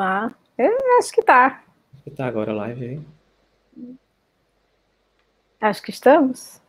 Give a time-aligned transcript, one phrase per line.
[0.00, 0.34] ar.
[0.56, 1.62] Eu acho que tá.
[1.92, 3.14] Acho que tá agora a live aí.
[5.60, 6.60] Acho que estamos.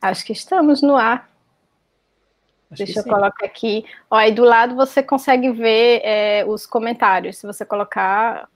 [0.00, 1.30] Acho que estamos no ar.
[2.70, 3.10] Acho Deixa eu sim.
[3.10, 3.84] colocar aqui.
[4.10, 7.38] Ó, aí do lado você consegue ver é, os comentários.
[7.38, 8.48] Se você colocar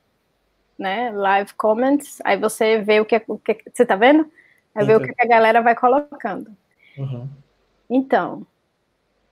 [0.78, 4.30] né, live comments, aí você vê o que, o que você tá vendo?
[4.74, 6.50] Aí vê o que a galera vai colocando.
[6.96, 7.28] Uhum.
[7.88, 8.46] Então,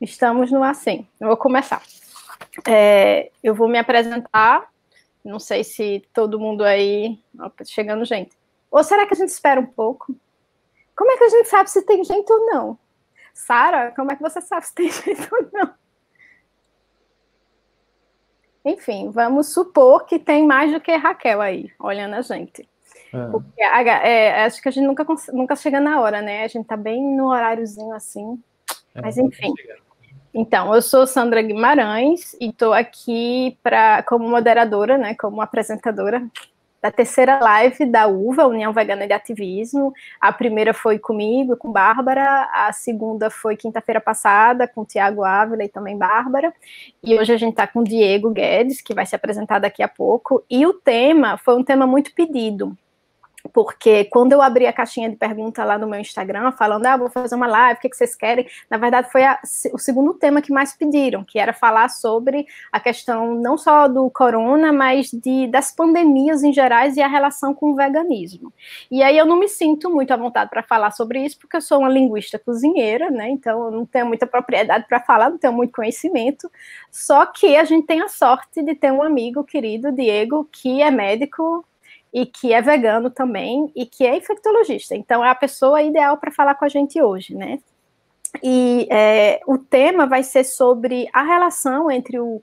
[0.00, 1.06] estamos no assim.
[1.18, 1.82] Eu vou começar.
[2.68, 4.68] É, eu vou me apresentar.
[5.24, 7.18] Não sei se todo mundo aí.
[7.38, 8.36] Opa, chegando gente.
[8.70, 10.14] Ou será que a gente espera um pouco?
[10.96, 12.78] Como é que a gente sabe se tem gente ou não?
[13.32, 15.74] Sara, como é que você sabe se tem gente ou não?
[18.64, 22.68] Enfim, vamos supor que tem mais do que Raquel aí, olhando a gente.
[23.12, 23.26] É.
[23.30, 26.44] Porque é, acho que a gente nunca, nunca chega na hora, né?
[26.44, 28.42] A gente tá bem no horáriozinho assim.
[28.94, 29.52] É, Mas enfim.
[30.32, 36.24] Então, eu sou Sandra Guimarães e estou aqui pra, como moderadora, né, como apresentadora
[36.80, 39.92] da terceira live da UVA, União Vegana de Ativismo.
[40.20, 45.68] A primeira foi comigo, com Bárbara, a segunda foi quinta-feira passada, com Tiago Ávila e
[45.68, 46.54] também Bárbara.
[47.02, 50.42] E hoje a gente está com Diego Guedes, que vai se apresentar daqui a pouco.
[50.48, 52.76] E o tema foi um tema muito pedido
[53.52, 57.10] porque quando eu abri a caixinha de pergunta lá no meu Instagram, falando, ah, vou
[57.10, 58.46] fazer uma live, o que, que vocês querem?
[58.68, 59.38] Na verdade, foi a,
[59.72, 64.10] o segundo tema que mais pediram, que era falar sobre a questão não só do
[64.10, 68.52] corona, mas de, das pandemias em gerais e a relação com o veganismo.
[68.90, 71.60] E aí eu não me sinto muito à vontade para falar sobre isso, porque eu
[71.60, 73.30] sou uma linguista cozinheira, né?
[73.30, 76.50] Então eu não tenho muita propriedade para falar, não tenho muito conhecimento.
[76.90, 80.90] Só que a gente tem a sorte de ter um amigo querido, Diego, que é
[80.90, 81.64] médico
[82.12, 84.96] e que é vegano também e que é infectologista.
[84.96, 87.58] Então, é a pessoa ideal para falar com a gente hoje, né?
[88.42, 92.40] E é, o tema vai ser sobre a relação entre o,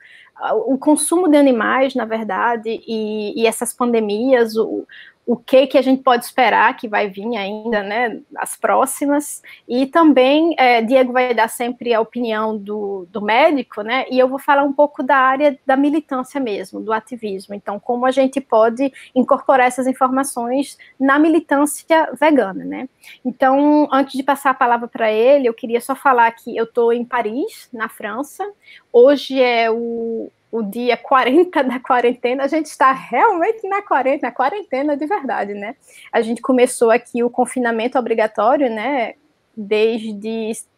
[0.66, 4.86] o consumo de animais, na verdade, e, e essas pandemias, o,
[5.28, 9.86] o que que a gente pode esperar que vai vir ainda, né, as próximas, e
[9.86, 14.40] também é, Diego vai dar sempre a opinião do, do médico, né, e eu vou
[14.40, 18.90] falar um pouco da área da militância mesmo, do ativismo, então como a gente pode
[19.14, 22.88] incorporar essas informações na militância vegana, né.
[23.26, 26.94] Então, antes de passar a palavra para ele, eu queria só falar que eu estou
[26.94, 28.50] em Paris, na França,
[28.94, 34.32] hoje é o, o dia 40 da quarentena, a gente está realmente na quarentena, na
[34.32, 35.76] quarentena de verdade, né?
[36.12, 39.14] A gente começou aqui o confinamento obrigatório, né?
[39.56, 40.14] Desde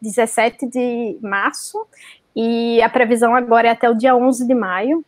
[0.00, 1.86] 17 de março,
[2.34, 5.04] e a previsão agora é até o dia 11 de maio.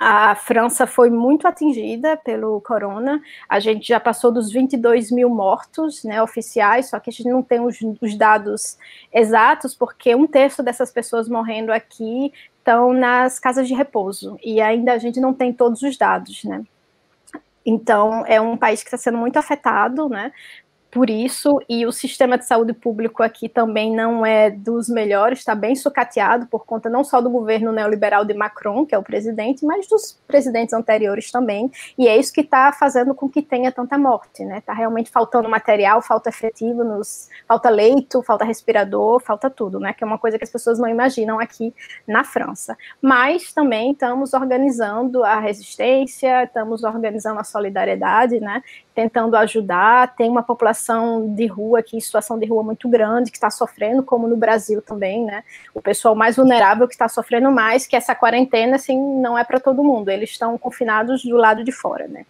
[0.00, 3.20] A França foi muito atingida pelo corona.
[3.48, 7.42] A gente já passou dos 22 mil mortos né, oficiais, só que a gente não
[7.42, 8.78] tem os, os dados
[9.12, 12.32] exatos, porque um terço dessas pessoas morrendo aqui
[12.68, 16.62] estão nas casas de repouso e ainda a gente não tem todos os dados, né?
[17.64, 20.32] Então, é um país que está sendo muito afetado, né,
[20.90, 25.54] por isso, e o sistema de saúde público aqui também não é dos melhores, está
[25.54, 29.66] bem sucateado por conta não só do governo neoliberal de Macron, que é o presidente,
[29.66, 33.98] mas dos presidentes anteriores também, e é isso que está fazendo com que tenha tanta
[33.98, 34.58] morte, né?
[34.58, 39.92] Está realmente faltando material, falta efetivo, nos, falta leito, falta respirador, falta tudo, né?
[39.92, 41.74] Que é uma coisa que as pessoas não imaginam aqui
[42.06, 42.76] na França.
[43.02, 48.62] Mas também estamos organizando a resistência, estamos organizando a solidariedade, né?
[48.98, 50.16] Tentando ajudar.
[50.16, 54.02] Tem uma população de rua aqui, em situação de rua muito grande, que está sofrendo,
[54.02, 55.44] como no Brasil também, né?
[55.72, 59.60] O pessoal mais vulnerável que está sofrendo mais, que essa quarentena, assim, não é para
[59.60, 60.08] todo mundo.
[60.08, 62.26] Eles estão confinados do lado de fora, né?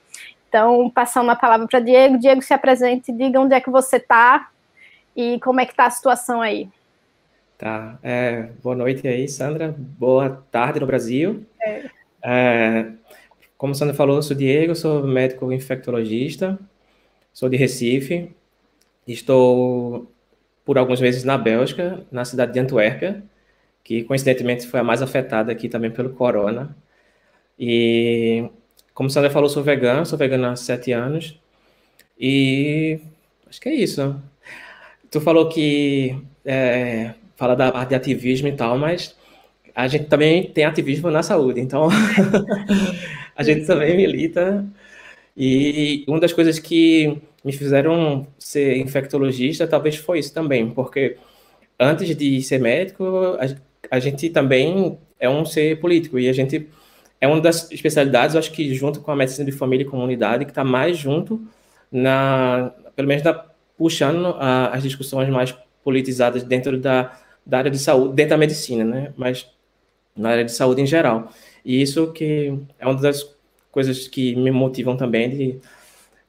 [0.46, 2.18] Então, passando a palavra para Diego.
[2.18, 4.50] Diego, se apresente, diga onde é que você está
[5.16, 6.68] e como é que está a situação aí.
[7.56, 7.98] Tá.
[8.02, 9.74] É, boa noite aí, Sandra.
[9.78, 11.46] Boa tarde no Brasil.
[11.62, 11.84] É.
[12.22, 12.86] É,
[13.58, 16.58] como Sandra falou, eu sou Diego, sou médico infectologista,
[17.32, 18.30] sou de Recife,
[19.06, 20.10] estou
[20.64, 23.22] por alguns meses na Bélgica, na cidade de Antuérpia,
[23.82, 26.76] que coincidentemente foi a mais afetada aqui também pelo corona.
[27.58, 28.48] E
[28.94, 31.38] como Sandra falou, sou vegano, sou vegano há sete anos.
[32.18, 33.00] E
[33.48, 34.20] acho que é isso.
[35.10, 39.16] Tu falou que é, fala da parte de ativismo e tal, mas
[39.74, 41.88] a gente também tem ativismo na saúde, então
[43.38, 44.66] a gente também milita.
[45.36, 51.16] E uma das coisas que me fizeram ser infectologista talvez foi isso também, porque
[51.78, 53.04] antes de ser médico,
[53.38, 56.68] a, a gente também é um ser político e a gente
[57.20, 60.50] é uma das especialidades, acho que junto com a medicina de família e comunidade, que
[60.50, 61.40] está mais junto
[61.90, 63.44] na, pelo menos na,
[63.76, 65.54] puxando a, as discussões mais
[65.84, 69.12] politizadas dentro da, da área de saúde, dentro da medicina, né?
[69.16, 69.48] Mas
[70.16, 71.32] na área de saúde em geral.
[71.68, 73.36] E isso que é uma das
[73.70, 75.60] coisas que me motivam também de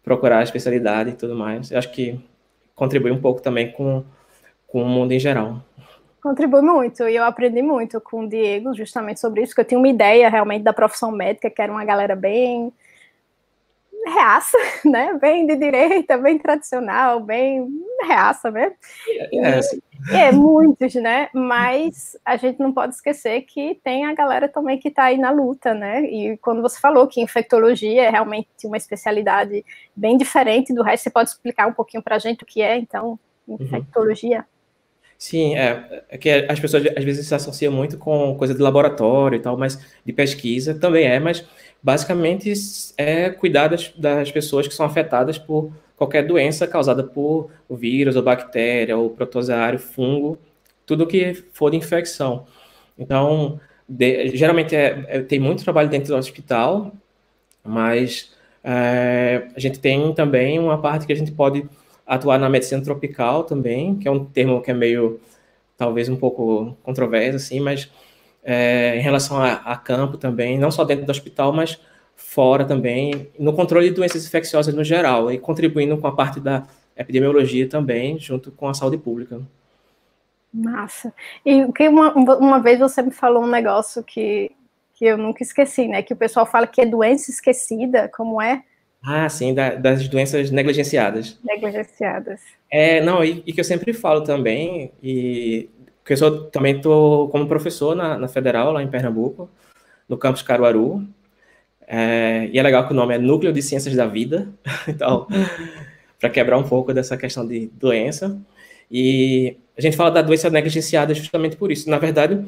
[0.03, 1.71] procurar a especialidade e tudo mais.
[1.71, 2.19] Eu acho que
[2.75, 4.03] contribui um pouco também com,
[4.67, 5.63] com o mundo em geral.
[6.21, 9.77] Contribui muito, e eu aprendi muito com o Diego justamente sobre isso, que eu tinha
[9.77, 12.73] uma ideia realmente da profissão médica, que era uma galera bem
[14.05, 15.17] reaça, né?
[15.19, 17.67] Bem de direita, bem tradicional, bem
[18.03, 18.73] reaça, né?
[19.33, 19.59] É,
[20.27, 21.29] é, muitos, né?
[21.33, 25.31] Mas a gente não pode esquecer que tem a galera também que está aí na
[25.31, 26.03] luta, né?
[26.03, 29.65] E quando você falou que infectologia é realmente uma especialidade
[29.95, 32.77] bem diferente do resto, você pode explicar um pouquinho para a gente o que é,
[32.77, 33.57] então, uhum.
[33.59, 34.39] infectologia?
[34.39, 34.59] Uhum.
[35.19, 39.35] Sim, é, é, que as pessoas às vezes se associam muito com coisa de laboratório
[39.35, 41.45] e tal, mas de pesquisa também é, mas
[41.81, 42.53] basicamente
[42.97, 48.23] é cuidar das, das pessoas que são afetadas por qualquer doença causada por vírus ou
[48.23, 50.37] bactéria ou protozoário, fungo,
[50.85, 52.45] tudo que for de infecção.
[52.97, 56.93] Então, de, geralmente é, é, tem muito trabalho dentro do hospital,
[57.63, 58.31] mas
[58.63, 61.67] é, a gente tem também uma parte que a gente pode
[62.05, 65.19] atuar na medicina tropical também, que é um termo que é meio,
[65.77, 67.89] talvez um pouco controverso, assim, mas
[68.43, 71.79] é, em relação a, a, campo também, não só dentro do hospital, mas
[72.15, 76.65] fora também, no controle de doenças infecciosas no geral, e contribuindo com a parte da
[76.97, 79.41] epidemiologia também, junto com a saúde pública.
[80.53, 81.13] Massa.
[81.45, 84.51] E que uma, uma vez você me falou um negócio que,
[84.95, 86.01] que eu nunca esqueci, né?
[86.01, 88.63] Que o pessoal fala que é doença esquecida, como é?
[89.01, 91.39] Ah, sim, da, das doenças negligenciadas.
[91.43, 92.41] Negligenciadas.
[92.69, 95.69] É, não, e, e, que eu sempre falo também, e
[96.09, 99.47] que eu sou, também estou como professor na, na, Federal, lá em Pernambuco,
[100.07, 101.07] no campus Caruaru,
[101.85, 104.49] é, e é legal que o nome é Núcleo de Ciências da Vida,
[104.89, 105.27] então,
[106.19, 108.41] para quebrar um pouco dessa questão de doença,
[108.89, 112.43] e a gente fala da doença negligenciada justamente por isso, na verdade,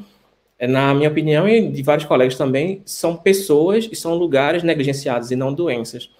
[0.58, 5.30] é, na minha opinião e de vários colegas também, são pessoas e são lugares negligenciados
[5.30, 6.10] e não doenças.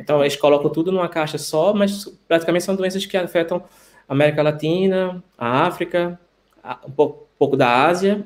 [0.00, 3.62] Então, eles colocam tudo numa caixa só, mas praticamente são doenças que afetam
[4.08, 6.18] a América Latina, a África,
[6.86, 8.24] um pouco, pouco da Ásia,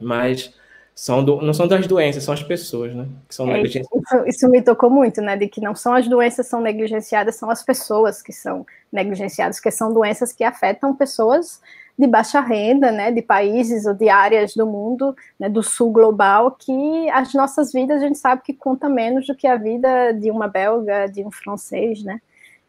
[0.00, 0.54] mas
[0.94, 3.06] são do, não são das doenças, são as pessoas, né?
[3.28, 4.02] Que são é, negligenciadas.
[4.04, 5.36] Isso, isso, me tocou muito, né?
[5.36, 9.60] De que não são as doenças que são negligenciadas, são as pessoas que são negligenciadas,
[9.60, 11.60] que são doenças que afetam pessoas
[11.98, 16.52] de baixa renda, né, de países ou de áreas do mundo, né, do sul global,
[16.52, 20.30] que as nossas vidas a gente sabe que conta menos do que a vida de
[20.30, 22.20] uma belga, de um francês, né?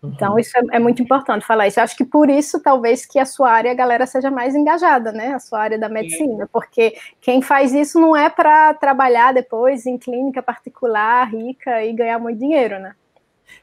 [0.02, 0.12] Uhum.
[0.16, 1.80] Então isso é, é, muito importante falar isso.
[1.80, 5.12] Eu acho que por isso talvez que a sua área a galera seja mais engajada,
[5.12, 5.34] né?
[5.34, 9.98] A sua área da medicina, porque quem faz isso não é para trabalhar depois em
[9.98, 12.94] clínica particular, rica e ganhar muito dinheiro, né?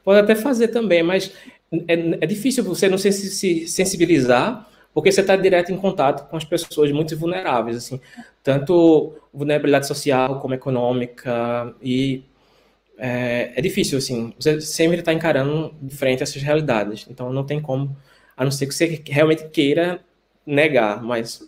[0.05, 1.33] Pode até fazer também, mas
[1.88, 4.67] é, é difícil você não se sensibilizar
[4.97, 8.00] porque você está direto em contato com as pessoas muito vulneráveis, assim,
[8.43, 12.25] tanto vulnerabilidade social como econômica, e
[12.98, 17.60] é, é difícil, assim, você sempre está encarando de frente essas realidades, então não tem
[17.60, 17.96] como,
[18.37, 20.00] a não ser que você realmente queira
[20.46, 21.43] negar, mas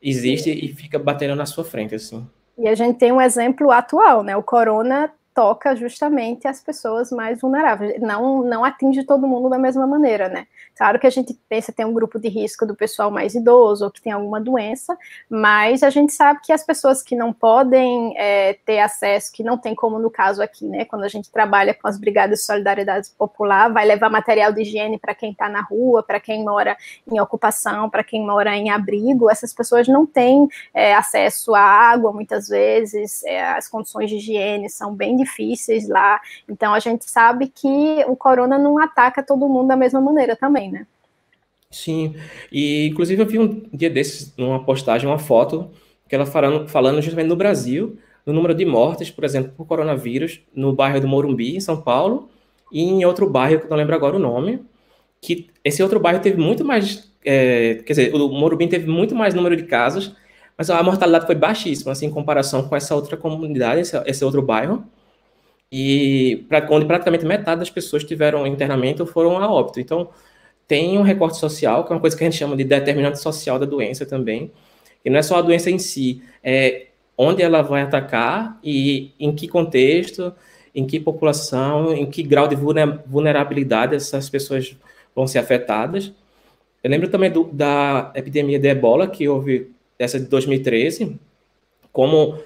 [0.00, 2.28] existe e fica batendo na sua frente, assim.
[2.58, 7.40] E a gente tem um exemplo atual, né, o corona toca justamente as pessoas mais
[7.40, 10.46] vulneráveis, não, não atinge todo mundo da mesma maneira, né?
[10.76, 13.90] Claro que a gente pensa tem um grupo de risco do pessoal mais idoso ou
[13.90, 14.96] que tem alguma doença,
[15.28, 19.56] mas a gente sabe que as pessoas que não podem é, ter acesso, que não
[19.56, 20.84] tem como no caso aqui, né?
[20.84, 24.98] Quando a gente trabalha com as brigadas de solidariedade popular, vai levar material de higiene
[24.98, 26.76] para quem está na rua, para quem mora
[27.10, 32.12] em ocupação, para quem mora em abrigo, essas pessoas não têm é, acesso à água
[32.12, 37.48] muitas vezes, é, as condições de higiene são bem difíceis lá, então a gente sabe
[37.48, 40.86] que o corona não ataca todo mundo da mesma maneira também, né?
[41.70, 42.14] Sim,
[42.52, 45.70] e inclusive eu vi um dia desses, numa postagem, uma foto,
[46.06, 50.40] que ela falando, falando justamente no Brasil, no número de mortes, por exemplo, por coronavírus,
[50.54, 52.28] no bairro do Morumbi, em São Paulo,
[52.70, 54.62] e em outro bairro, que eu não lembro agora o nome,
[55.20, 59.32] que esse outro bairro teve muito mais, é, quer dizer, o Morumbi teve muito mais
[59.34, 60.14] número de casos,
[60.56, 64.42] mas a mortalidade foi baixíssima, assim, em comparação com essa outra comunidade, esse, esse outro
[64.42, 64.84] bairro,
[65.72, 69.80] e pra, onde praticamente metade das pessoas tiveram internamento foram a óbito.
[69.80, 70.10] Então,
[70.68, 73.58] tem um recorte social, que é uma coisa que a gente chama de determinante social
[73.58, 74.52] da doença também,
[75.02, 79.34] e não é só a doença em si, é onde ela vai atacar e em
[79.34, 80.32] que contexto,
[80.74, 84.76] em que população, em que grau de vulnerabilidade essas pessoas
[85.14, 86.12] vão ser afetadas.
[86.82, 91.18] Eu lembro também do, da epidemia de ebola, que houve essa de 2013,
[91.92, 92.38] como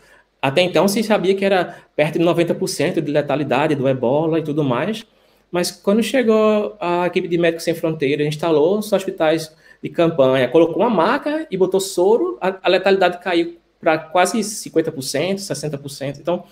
[0.46, 4.62] até então se sabia que era perto de 90% de letalidade do ebola e tudo
[4.62, 5.04] mais,
[5.50, 10.76] mas quando chegou a equipe de Médicos Sem Fronteiras, instalou os hospitais de campanha, colocou
[10.76, 16.18] uma maca e botou soro, a, a letalidade caiu para quase 50%, 60%.
[16.20, 16.44] Então,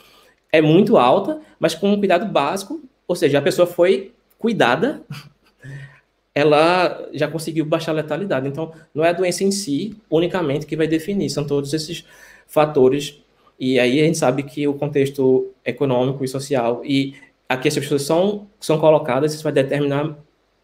[0.52, 5.02] é muito alta, mas com um cuidado básico, ou seja, a pessoa foi cuidada,
[6.34, 8.48] ela já conseguiu baixar a letalidade.
[8.48, 12.04] Então, não é a doença em si unicamente que vai definir, são todos esses
[12.46, 13.24] fatores.
[13.58, 17.14] E aí a gente sabe que o contexto econômico e social e
[17.49, 20.16] aqui as pessoas são, são colocadas, isso vai determinar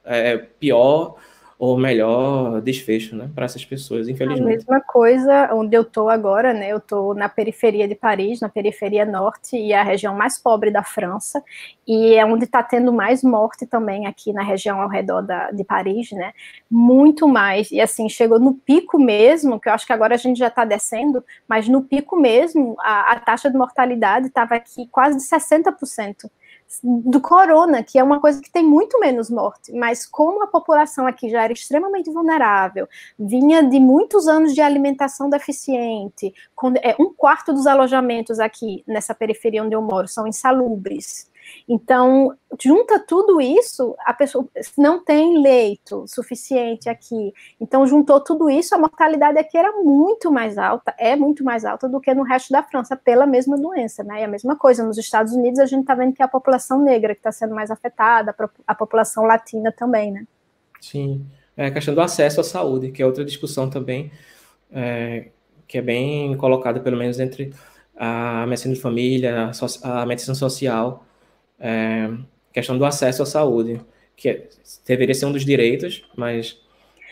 [0.04, 1.16] é, pior
[1.60, 4.42] ou melhor desfecho, né, para essas pessoas, infelizmente.
[4.42, 8.48] A mesma coisa onde eu estou agora, né, eu estou na periferia de Paris, na
[8.48, 11.44] periferia norte, e é a região mais pobre da França,
[11.86, 15.62] e é onde está tendo mais morte também aqui na região ao redor da, de
[15.62, 16.32] Paris, né,
[16.70, 20.38] muito mais, e assim, chegou no pico mesmo, que eu acho que agora a gente
[20.38, 25.18] já está descendo, mas no pico mesmo, a, a taxa de mortalidade estava aqui quase
[25.18, 26.30] de 60%,
[26.82, 31.06] do corona, que é uma coisa que tem muito menos morte, mas como a população
[31.06, 36.32] aqui já era extremamente vulnerável, vinha de muitos anos de alimentação deficiente,
[36.82, 41.29] é, um quarto dos alojamentos aqui nessa periferia onde eu moro são insalubres,
[41.68, 47.32] então, junta tudo isso, a pessoa não tem leito suficiente aqui.
[47.60, 51.88] Então, juntou tudo isso, a mortalidade aqui era muito mais alta, é muito mais alta
[51.88, 54.20] do que no resto da França, pela mesma doença, né?
[54.20, 56.82] E a mesma coisa, nos Estados Unidos a gente está vendo que é a população
[56.82, 58.34] negra que está sendo mais afetada,
[58.66, 60.26] a população latina também, né?
[60.80, 61.26] Sim,
[61.56, 64.10] é a questão do acesso à saúde, que é outra discussão também,
[64.72, 65.28] é,
[65.68, 67.52] que é bem colocada, pelo menos, entre
[67.96, 69.50] a medicina de família,
[69.82, 71.04] a medicina social,
[71.60, 72.10] é,
[72.52, 73.80] questão do acesso à saúde,
[74.16, 74.48] que é,
[74.86, 76.58] deveria ser um dos direitos, mas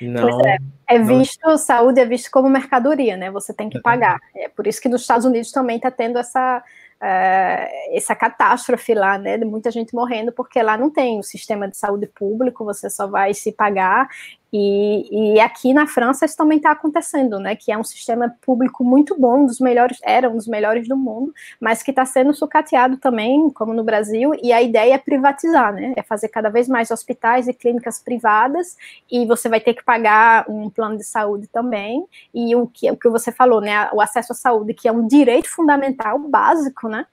[0.01, 0.41] não.
[0.47, 0.59] É.
[0.89, 0.99] é.
[0.99, 1.59] visto, não...
[1.59, 3.31] saúde é visto como mercadoria, né?
[3.31, 4.19] Você tem que pagar.
[4.35, 6.63] É por isso que nos Estados Unidos também está tendo essa
[6.99, 11.69] uh, essa catástrofe lá, né, de muita gente morrendo, porque lá não tem o sistema
[11.69, 14.09] de saúde público, você só vai se pagar,
[14.53, 18.83] e, e aqui na França isso também está acontecendo, né, que é um sistema público
[18.83, 22.97] muito bom, dos melhores, era um dos melhores do mundo, mas que está sendo sucateado
[22.97, 26.91] também, como no Brasil, e a ideia é privatizar, né, é fazer cada vez mais
[26.91, 28.77] hospitais e clínicas privadas,
[29.11, 32.97] e você vai ter que pagar um plano de saúde também, e o que, o
[32.97, 37.07] que você falou, né, o acesso à saúde, que é um direito fundamental, básico, né?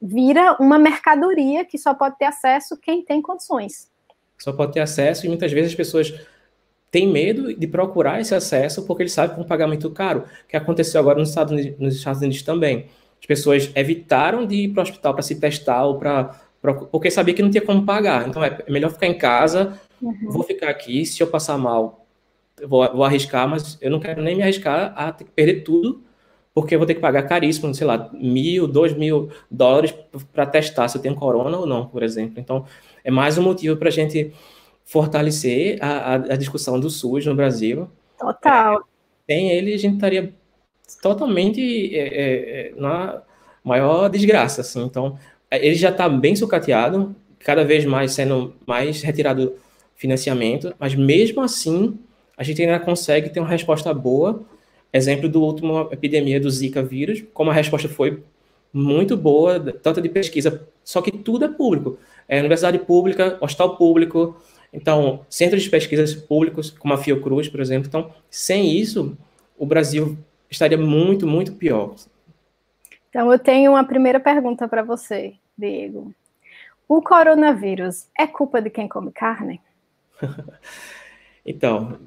[0.00, 3.90] Vira uma mercadoria que só pode ter acesso quem tem condições.
[4.38, 6.14] Só pode ter acesso e muitas vezes as pessoas
[6.90, 10.56] têm medo de procurar esse acesso porque eles sabem que é um pagamento caro, que
[10.56, 12.86] aconteceu agora nos Estados Unidos, nos Estados Unidos também.
[13.20, 16.40] As pessoas evitaram de ir para o hospital para se testar ou para
[16.90, 18.26] porque sabia que não tinha como pagar.
[18.28, 20.30] Então é melhor ficar em casa, uhum.
[20.30, 22.04] vou ficar aqui, se eu passar mal,
[22.60, 25.62] eu vou, vou arriscar, mas eu não quero nem me arriscar a ter que perder
[25.62, 26.02] tudo
[26.56, 29.94] porque eu vou ter que pagar caríssimo, sei lá, mil, dois mil dólares
[30.32, 32.40] para testar se eu tenho corona ou não, por exemplo.
[32.40, 32.64] Então,
[33.04, 34.32] é mais um motivo para a gente
[34.86, 37.90] fortalecer a, a, a, discussão do SUS no Brasil.
[38.18, 38.80] Total.
[39.28, 40.32] É, sem ele, a gente estaria
[41.02, 43.22] totalmente é, é, é na
[43.62, 44.82] maior desgraça, assim.
[44.84, 45.18] Então,
[45.50, 49.56] ele já está bem sucateado, cada vez mais sendo mais retirado
[49.94, 51.98] financiamento, mas mesmo assim,
[52.38, 54.46] a gente ainda consegue ter uma resposta boa
[54.96, 58.22] Exemplo do último epidemia do Zika vírus, como a resposta foi
[58.72, 61.98] muito boa, tanto de pesquisa, só que tudo é público.
[62.28, 64.36] É universidade pública, hospital público,
[64.72, 67.88] então, centros de pesquisas públicos, como a Fiocruz, por exemplo.
[67.88, 69.16] Então, sem isso,
[69.56, 70.18] o Brasil
[70.50, 71.94] estaria muito, muito pior.
[73.08, 76.14] Então, eu tenho uma primeira pergunta para você, Diego.
[76.88, 79.60] O coronavírus é culpa de quem come carne?
[81.44, 81.98] então,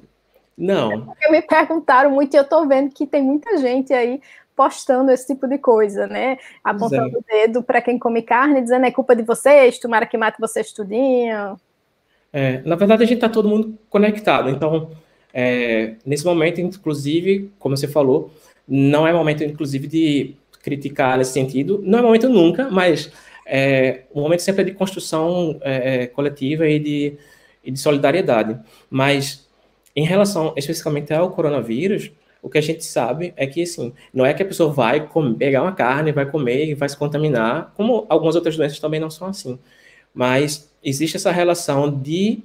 [0.56, 1.06] não.
[1.06, 4.20] Porque me perguntaram muito e eu estou vendo que tem muita gente aí
[4.54, 6.38] postando esse tipo de coisa, né?
[6.62, 10.38] Apontando o dedo para quem come carne, dizendo é culpa de vocês, tomara que mate
[10.38, 11.58] vocês tudinho.
[12.32, 14.48] É, na verdade, a gente está todo mundo conectado.
[14.48, 14.90] Então,
[15.32, 18.32] é, nesse momento, inclusive, como você falou,
[18.66, 21.80] não é momento, inclusive, de criticar nesse sentido.
[21.84, 23.12] Não é momento nunca, mas
[23.46, 27.18] é, o momento sempre é de construção é, é coletiva e de,
[27.64, 28.58] e de solidariedade.
[28.88, 29.48] Mas
[29.94, 34.32] em relação especificamente ao coronavírus, o que a gente sabe é que, assim, não é
[34.32, 38.06] que a pessoa vai comer, pegar uma carne, vai comer e vai se contaminar, como
[38.08, 39.58] algumas outras doenças também não são assim.
[40.14, 42.42] Mas existe essa relação de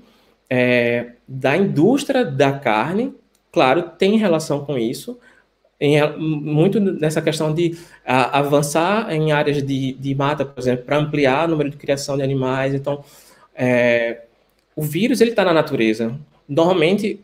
[0.49, 3.13] é, da indústria da carne,
[3.51, 5.17] claro, tem relação com isso,
[5.79, 10.97] em, muito nessa questão de a, avançar em áreas de, de mata, por exemplo, para
[10.97, 12.73] ampliar o número de criação de animais.
[12.73, 13.03] Então,
[13.55, 14.23] é,
[14.75, 16.17] o vírus ele está na natureza.
[16.47, 17.19] Normalmente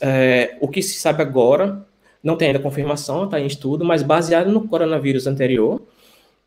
[0.00, 1.84] é, o que se sabe agora,
[2.22, 5.80] não tem ainda confirmação, está em estudo, mas baseado no coronavírus anterior,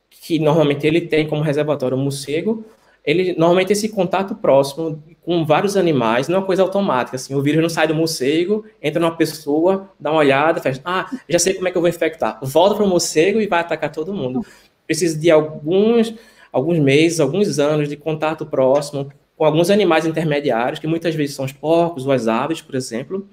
[0.10, 2.66] que normalmente ele tem como reservatório o morcego,
[3.06, 7.42] ele normalmente esse contato próximo com vários animais não é uma coisa automática, assim, o
[7.42, 11.54] vírus não sai do morcego, entra numa pessoa, dá uma olhada, faz, ah, já sei
[11.54, 12.40] como é que eu vou infectar.
[12.42, 14.46] Volta para o morcego e vai atacar todo mundo.
[14.86, 16.14] Precisa de alguns,
[16.52, 21.46] alguns meses, alguns anos de contato próximo com alguns animais intermediários, que muitas vezes são
[21.46, 23.28] os porcos ou as aves, por exemplo,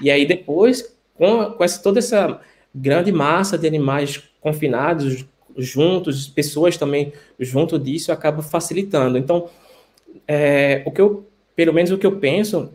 [0.00, 2.40] e aí depois, com, com essa, toda essa
[2.74, 9.18] grande massa de animais confinados, juntos, pessoas também junto disso, acaba facilitando.
[9.18, 9.48] Então,
[10.26, 12.70] é, o que eu, pelo menos o que eu penso,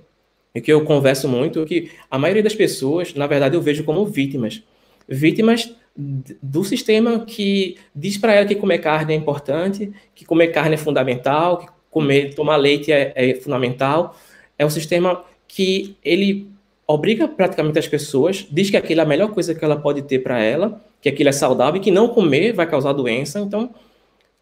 [0.53, 3.83] e que eu converso muito, é que a maioria das pessoas, na verdade, eu vejo
[3.83, 4.63] como vítimas.
[5.07, 10.75] Vítimas do sistema que diz para ela que comer carne é importante, que comer carne
[10.75, 14.15] é fundamental, que comer, tomar leite é, é fundamental.
[14.57, 16.47] É um sistema que ele
[16.87, 20.19] obriga praticamente as pessoas, diz que aquilo é a melhor coisa que ela pode ter
[20.19, 23.39] para ela, que aquilo é saudável e que não comer vai causar doença.
[23.39, 23.73] Então,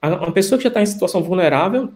[0.01, 1.91] uma pessoa que já está em situação vulnerável,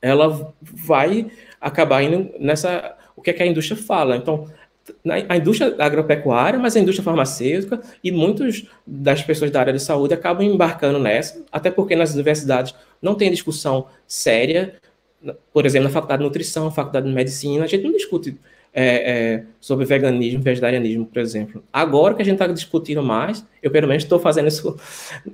[0.00, 1.30] ela vai
[1.60, 2.96] acabar indo nessa.
[3.16, 4.16] O que, é que a indústria fala?
[4.16, 4.48] Então,
[5.28, 10.14] a indústria agropecuária, mas a indústria farmacêutica e muitas das pessoas da área de saúde
[10.14, 14.76] acabam embarcando nessa, até porque nas universidades não tem discussão séria.
[15.52, 18.38] Por exemplo, na faculdade de nutrição, na faculdade de medicina, a gente não discute
[18.72, 21.62] é, é, sobre veganismo, vegetarianismo, por exemplo.
[21.72, 24.76] Agora que a gente está discutindo mais, eu pelo menos estou fazendo isso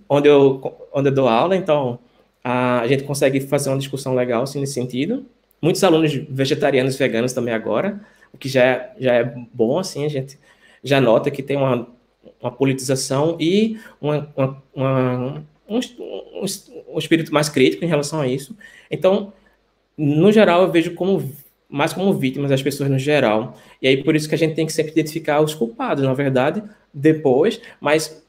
[0.09, 1.99] onde eu, onde eu dou aula, então
[2.43, 5.27] a, a, gente consegue fazer uma discussão legal assim, nesse sentido.
[5.61, 8.01] Muitos alunos vegetarianos e veganos também agora,
[8.33, 10.39] o que já é, já é bom, assim, a gente
[10.83, 11.89] já nota que tem uma,
[12.41, 16.45] uma politização e uma, uma, uma um, um,
[16.95, 18.57] um espírito mais crítico em relação a isso.
[18.91, 19.33] Então,
[19.97, 21.33] no geral, eu vejo como
[21.75, 23.59] mais como vítimas as pessoas no geral.
[23.83, 26.63] E aí por isso que a gente tem que sempre identificar os culpados, na verdade,
[26.93, 28.23] depois, mas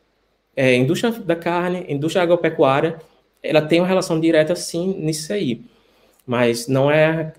[0.56, 3.00] é, indústria da carne, indústria agropecuária,
[3.44, 5.62] ela tem uma relação direta sim nisso aí.
[6.26, 7.34] Mas não é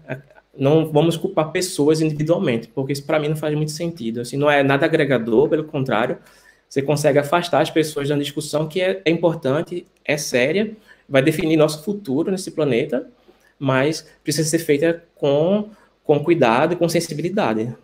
[0.57, 4.21] não vamos culpar pessoas individualmente, porque isso para mim não faz muito sentido.
[4.21, 6.19] Assim, não é nada agregador, pelo contrário,
[6.69, 10.77] você consegue afastar as pessoas da discussão que é, é importante, é séria,
[11.09, 13.11] vai definir nosso futuro nesse planeta,
[13.59, 15.69] mas precisa ser feita com
[16.07, 17.77] com cuidado e com sensibilidade.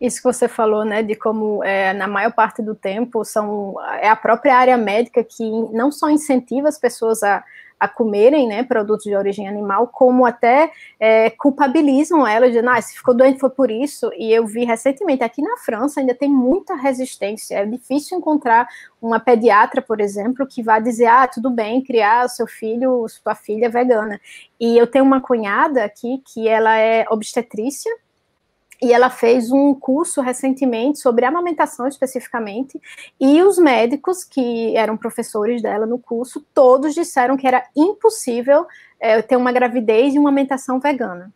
[0.00, 4.08] Isso que você falou, né, de como é, na maior parte do tempo são é
[4.08, 7.42] a própria área médica que não só incentiva as pessoas a,
[7.84, 12.96] a comerem né, produtos de origem animal, como até é, culpabilizam ela, de, ah, se
[12.96, 14.10] ficou doente foi por isso.
[14.16, 17.56] E eu vi recentemente, aqui na França ainda tem muita resistência.
[17.56, 18.66] É difícil encontrar
[19.00, 23.68] uma pediatra, por exemplo, que vá dizer, ah, tudo bem, criar seu filho, sua filha
[23.68, 24.20] vegana.
[24.58, 27.90] E eu tenho uma cunhada aqui que ela é obstetrícia,
[28.80, 32.80] e ela fez um curso recentemente sobre amamentação especificamente,
[33.20, 38.66] e os médicos que eram professores dela no curso, todos disseram que era impossível
[39.00, 41.32] é, ter uma gravidez e uma amamentação vegana.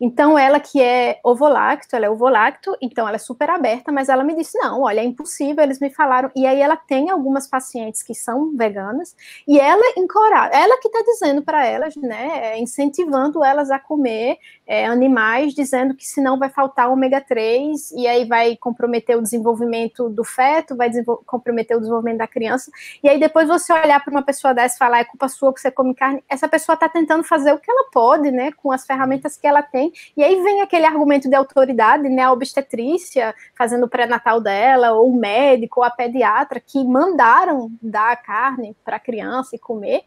[0.00, 4.24] Então, ela que é ovolacto, ela é ovolacto, então ela é super aberta, mas ela
[4.24, 8.02] me disse, não, olha, é impossível, eles me falaram, e aí ela tem algumas pacientes
[8.02, 13.44] que são veganas, e ela encoraja, ela que está dizendo para elas, né, é, incentivando
[13.44, 14.36] elas a comer
[14.68, 20.10] é, animais, dizendo que senão vai faltar ômega 3, e aí vai comprometer o desenvolvimento
[20.10, 20.90] do feto, vai
[21.24, 22.70] comprometer o desenvolvimento da criança,
[23.02, 25.60] e aí depois você olhar para uma pessoa dessa e falar, é culpa sua que
[25.60, 28.84] você come carne, essa pessoa está tentando fazer o que ela pode, né, com as
[28.84, 29.90] ferramentas que ela tem.
[30.16, 32.22] E aí vem aquele argumento de autoridade, né?
[32.22, 38.12] A obstetrícia fazendo o pré-natal dela, ou o médico, ou a pediatra, que mandaram dar
[38.12, 40.02] a carne para a criança e comer.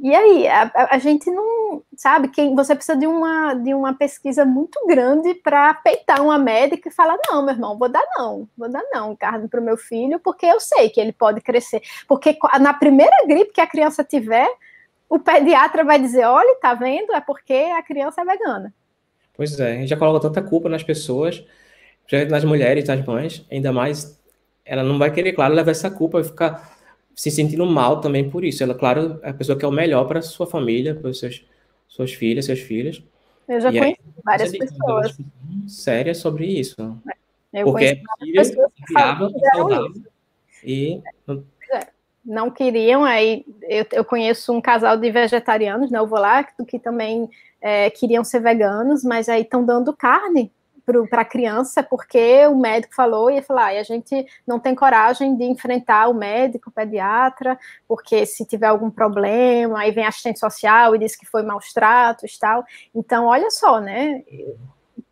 [0.00, 4.44] E aí, a, a, gente não sabe quem você precisa de uma, de uma pesquisa
[4.44, 8.70] muito grande para peitar uma médica e falar: não, meu irmão, vou dar não, vou
[8.70, 11.82] dar não carne para o meu filho, porque eu sei que ele pode crescer.
[12.06, 14.48] Porque na primeira gripe que a criança tiver,
[15.08, 17.12] o pediatra vai dizer: olha, tá vendo?
[17.12, 18.72] É porque a criança é vegana.
[19.34, 21.44] Pois é, a gente já coloca tanta culpa nas pessoas,
[22.30, 24.20] nas mulheres, nas mães, ainda mais,
[24.64, 26.77] ela não vai querer, claro, levar essa culpa e ficar
[27.18, 28.62] se sentindo mal também por isso.
[28.62, 31.44] Ela, claro, é a pessoa que é o melhor para sua família, para seus,
[31.88, 33.02] suas filhas, seus filhos.
[33.48, 35.18] Eu já e conheci aí, várias pessoas.
[35.66, 36.76] Sérias sobre isso.
[37.52, 39.92] Eu porque é possível, viável, saudável.
[40.62, 41.02] E
[42.24, 47.28] não queriam, aí eu, eu, conheço um casal de vegetarianos, né, Ovolacto, que também
[47.60, 50.52] é, queriam ser veganos, mas aí estão dando carne
[51.08, 55.36] para a criança, porque o médico falou, e falar, ah, a gente não tem coragem
[55.36, 60.94] de enfrentar o médico, o pediatra, porque se tiver algum problema, aí vem assistente social
[60.94, 62.64] e diz que foi maus tratos e tal.
[62.94, 64.22] Então, olha só, né?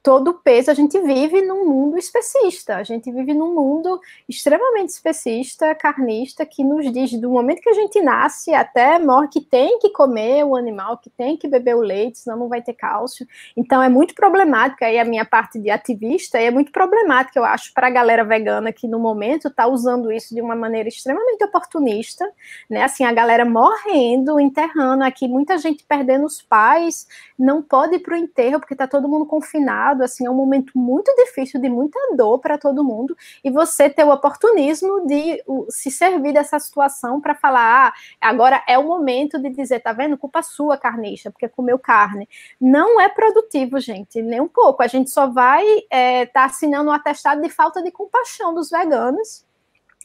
[0.07, 0.71] Todo o peso.
[0.71, 6.63] A gente vive num mundo especista, a gente vive num mundo extremamente especista, carnista, que
[6.63, 10.55] nos diz do momento que a gente nasce até morre que tem que comer o
[10.55, 13.27] animal, que tem que beber o leite, senão não vai ter cálcio.
[13.57, 17.75] Então é muito problemático aí a minha parte de ativista, é muito problemática, eu acho,
[17.75, 22.25] para a galera vegana que no momento está usando isso de uma maneira extremamente oportunista,
[22.71, 22.85] né?
[22.85, 28.15] Assim, a galera morrendo, enterrando aqui, muita gente perdendo os pais, não pode ir para
[28.15, 31.99] o enterro porque está todo mundo confinado, assim, é um momento muito difícil, de muita
[32.17, 37.35] dor para todo mundo, e você ter o oportunismo de se servir dessa situação para
[37.35, 41.79] falar, ah, agora é o momento de dizer, tá vendo, culpa sua, carniça, porque comeu
[41.79, 42.29] carne.
[42.61, 44.83] Não é produtivo, gente, nem um pouco.
[44.83, 48.71] A gente só vai estar é, tá assinando um atestado de falta de compaixão dos
[48.71, 49.46] veganos,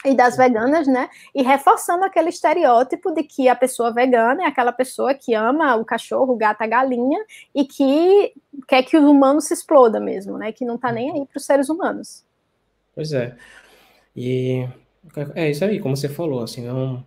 [0.05, 1.09] e das veganas, né?
[1.33, 5.85] E reforçando aquele estereótipo de que a pessoa vegana é aquela pessoa que ama o
[5.85, 7.19] cachorro, o gato, a galinha
[7.53, 8.33] e que
[8.67, 10.51] quer que o humano se exploda mesmo, né?
[10.51, 12.25] Que não tá nem aí para os seres humanos.
[12.95, 13.35] Pois é.
[14.15, 14.67] E
[15.35, 17.05] é isso aí, como você falou, assim, não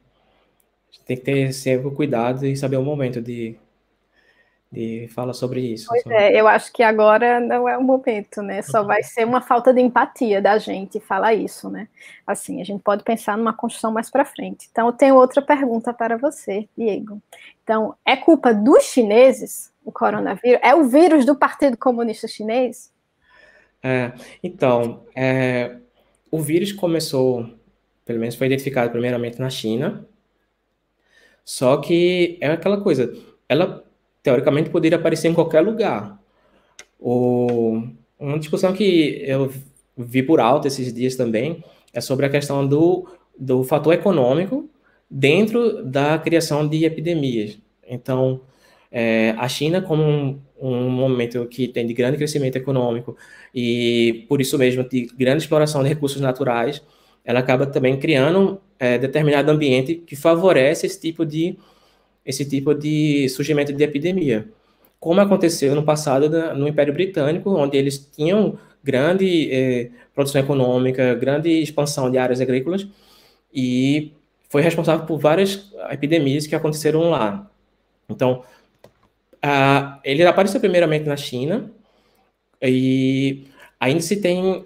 [1.05, 3.57] tem que ter sempre cuidado e saber o momento de
[4.75, 5.87] de fala sobre isso.
[5.89, 8.61] Pois é, eu acho que agora não é o momento, né?
[8.61, 11.89] Só vai ser uma falta de empatia da gente falar isso, né?
[12.27, 14.69] Assim, a gente pode pensar numa construção mais para frente.
[14.71, 17.23] Então, eu tenho outra pergunta para você, Diego.
[17.63, 20.61] Então, é culpa dos chineses o coronavírus?
[20.63, 22.93] É o vírus do Partido Comunista Chinês?
[23.83, 25.77] É, então, é,
[26.31, 27.49] o vírus começou,
[28.05, 30.05] pelo menos foi identificado primeiramente na China,
[31.45, 33.15] só que é aquela coisa,
[33.47, 33.84] ela
[34.25, 36.19] teoricamente poderia aparecer em qualquer lugar.
[36.99, 37.83] O,
[38.19, 39.53] uma discussão que eu
[39.97, 43.07] vi por alto esses dias também é sobre a questão do,
[43.39, 44.69] do fator econômico
[45.09, 47.59] dentro da criação de epidemias.
[47.87, 48.41] Então,
[48.91, 53.17] é, a China, como um, um, momento que tem de grande crescimento econômico
[53.55, 56.83] e, por isso mesmo, de grande exploração de recursos naturais,
[57.23, 61.59] ela acaba também criando é, determinado ambiente que favorece esse tipo de
[62.25, 64.49] esse tipo de surgimento de epidemia.
[64.99, 71.51] Como aconteceu no passado no Império Britânico, onde eles tinham grande eh, produção econômica, grande
[71.51, 72.87] expansão de áreas agrícolas,
[73.53, 74.13] e
[74.49, 77.51] foi responsável por várias epidemias que aconteceram lá.
[78.09, 78.45] Então,
[80.03, 81.71] ele apareceu primeiramente na China,
[82.63, 83.45] e
[83.79, 84.65] ainda se tem,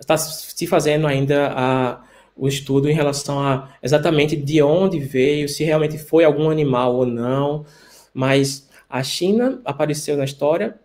[0.00, 2.02] está se fazendo ainda a
[2.36, 7.06] o estudo em relação a exatamente de onde veio, se realmente foi algum animal ou
[7.06, 7.64] não,
[8.12, 10.76] mas a China apareceu na história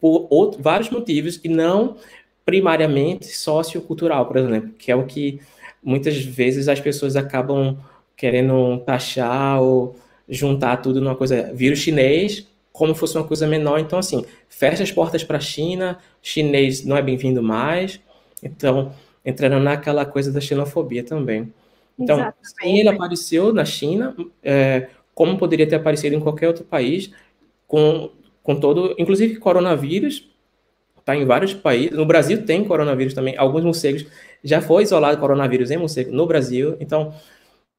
[0.00, 1.96] por outro, vários motivos e não
[2.44, 5.40] primariamente sociocultural, por exemplo, que é o que
[5.82, 7.76] muitas vezes as pessoas acabam
[8.16, 9.96] querendo taxar ou
[10.28, 12.46] juntar tudo numa coisa vírus chinês
[12.78, 13.80] como fosse uma coisa menor.
[13.80, 18.00] Então, assim, fecha as portas para a China, chinês não é bem-vindo mais.
[18.40, 18.92] Então,
[19.24, 21.52] entrando naquela coisa da xenofobia também.
[21.98, 22.48] Então, Exatamente.
[22.62, 27.10] sim, ele apareceu na China, é, como poderia ter aparecido em qualquer outro país,
[27.66, 28.10] com,
[28.42, 30.28] com todo, inclusive coronavírus,
[30.98, 31.96] está em vários países.
[31.96, 33.36] No Brasil tem coronavírus também.
[33.36, 34.06] Alguns morcegos
[34.44, 36.76] já foi isolado coronavírus em morcego no Brasil.
[36.78, 37.14] Então,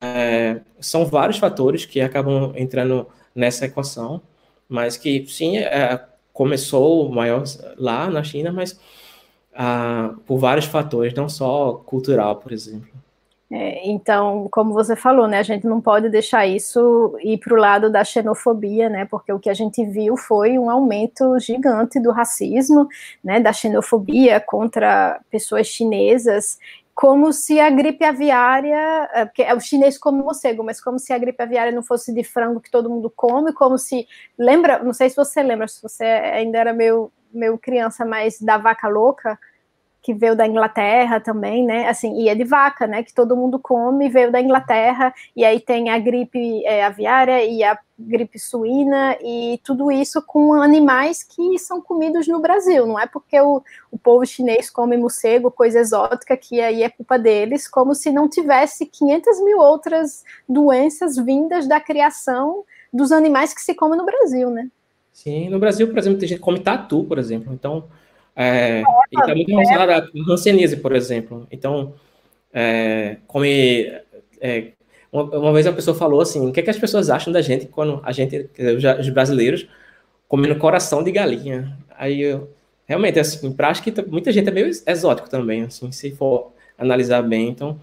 [0.02, 4.22] é, são vários fatores que acabam entrando nessa equação,
[4.68, 6.00] mas que sim, é,
[6.34, 7.44] começou maior
[7.78, 8.80] lá na China, mas
[10.26, 13.00] por vários fatores, não só cultural, por exemplo.
[13.52, 17.58] É, então, como você falou, né, a gente não pode deixar isso ir para o
[17.58, 22.12] lado da xenofobia, né, porque o que a gente viu foi um aumento gigante do
[22.12, 22.88] racismo,
[23.24, 26.60] né, da xenofobia contra pessoas chinesas,
[26.94, 31.12] como se a gripe aviária, é, porque é o chinês come morcego, mas como se
[31.12, 34.94] a gripe aviária não fosse de frango que todo mundo come, como se, lembra, não
[34.94, 39.40] sei se você lembra, se você ainda era meio, meio criança, mas da vaca louca,
[40.02, 41.88] que veio da Inglaterra também, né?
[41.88, 43.04] Assim, e é de vaca, né?
[43.04, 47.64] Que todo mundo come, veio da Inglaterra, e aí tem a gripe é, aviária e
[47.64, 52.86] a gripe suína, e tudo isso com animais que são comidos no Brasil.
[52.88, 57.20] Não é porque o, o povo chinês come morcego, coisa exótica, que aí é culpa
[57.20, 63.62] deles, como se não tivesse 500 mil outras doenças vindas da criação dos animais que
[63.62, 64.70] se comem no Brasil, né?
[65.12, 67.54] Sim, no Brasil, por exemplo, tem gente que come tatu, por exemplo.
[67.54, 67.90] Então,
[68.42, 71.46] é, e está muito relacionado à hanseníase, por exemplo.
[71.52, 71.94] Então,
[72.54, 73.92] é, come,
[74.40, 74.72] é,
[75.12, 77.42] uma, uma, vez a pessoa falou assim, o que, é que as pessoas acham da
[77.42, 78.50] gente quando a gente,
[78.98, 79.68] os brasileiros,
[80.26, 81.78] comendo coração de galinha?
[81.98, 82.50] Aí, eu,
[82.86, 87.50] realmente, assim, prática, muita gente é meio exótico também, assim, se for analisar bem.
[87.50, 87.78] Então,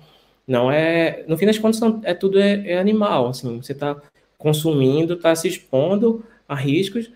[0.47, 3.95] não é, no fim das contas, é tudo é, é animal, assim, você está
[4.38, 7.11] consumindo, está se expondo a riscos,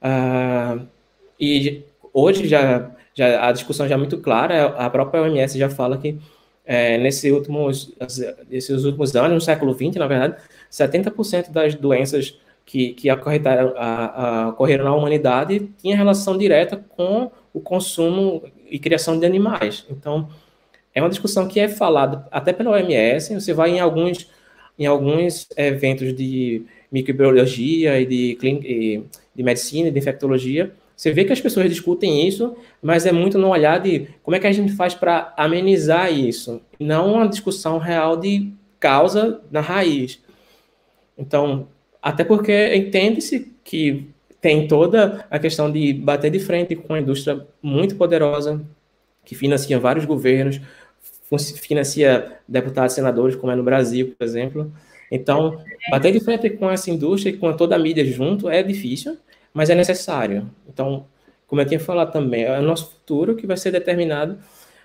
[0.00, 0.86] uh,
[1.38, 1.82] e
[2.16, 6.18] hoje já, já a discussão já é muito clara, a própria OMS já fala que
[6.64, 7.94] é, nesse últimos,
[8.50, 10.36] nesses últimos anos, no século XX, na verdade,
[10.72, 17.30] 70% das doenças que, que ocorreram, a, a, ocorreram na humanidade tinha relação direta com
[17.52, 19.86] o consumo e criação de animais.
[19.88, 20.28] Então,
[20.94, 24.28] é uma discussão que é falada até pela OMS, você vai em alguns,
[24.78, 31.40] em alguns eventos de microbiologia e de, de medicina, de infectologia, você vê que as
[31.40, 34.94] pessoas discutem isso, mas é muito no olhar de como é que a gente faz
[34.94, 40.22] para amenizar isso, não uma discussão real de causa na raiz.
[41.18, 41.68] Então,
[42.00, 44.08] até porque entende-se que
[44.40, 48.64] tem toda a questão de bater de frente com uma indústria muito poderosa,
[49.22, 50.60] que financia vários governos,
[51.60, 54.72] financia deputados senadores, como é no Brasil, por exemplo.
[55.10, 59.18] Então, bater de frente com essa indústria e com toda a mídia junto é difícil,
[59.56, 60.50] mas é necessário.
[60.68, 61.06] Então,
[61.46, 64.38] como eu tinha falado também, é o nosso futuro que vai ser determinado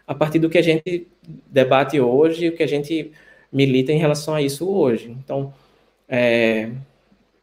[0.07, 1.09] a partir do que a gente
[1.45, 3.11] debate hoje, o que a gente
[3.51, 5.09] milita em relação a isso hoje.
[5.09, 5.53] Então,
[6.07, 6.69] é,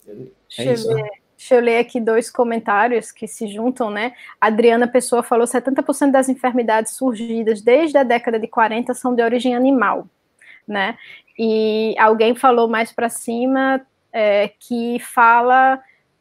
[0.07, 0.15] é
[0.57, 0.89] deixa, isso.
[1.37, 4.15] Deixa eu ler aqui dois comentários que se juntam, né?
[4.41, 9.55] Adriana Pessoa falou: 70% das enfermidades surgidas desde a década de 40 são de origem
[9.55, 10.09] animal,
[10.67, 10.97] né?
[11.39, 15.79] E alguém falou mais para cima é, que fala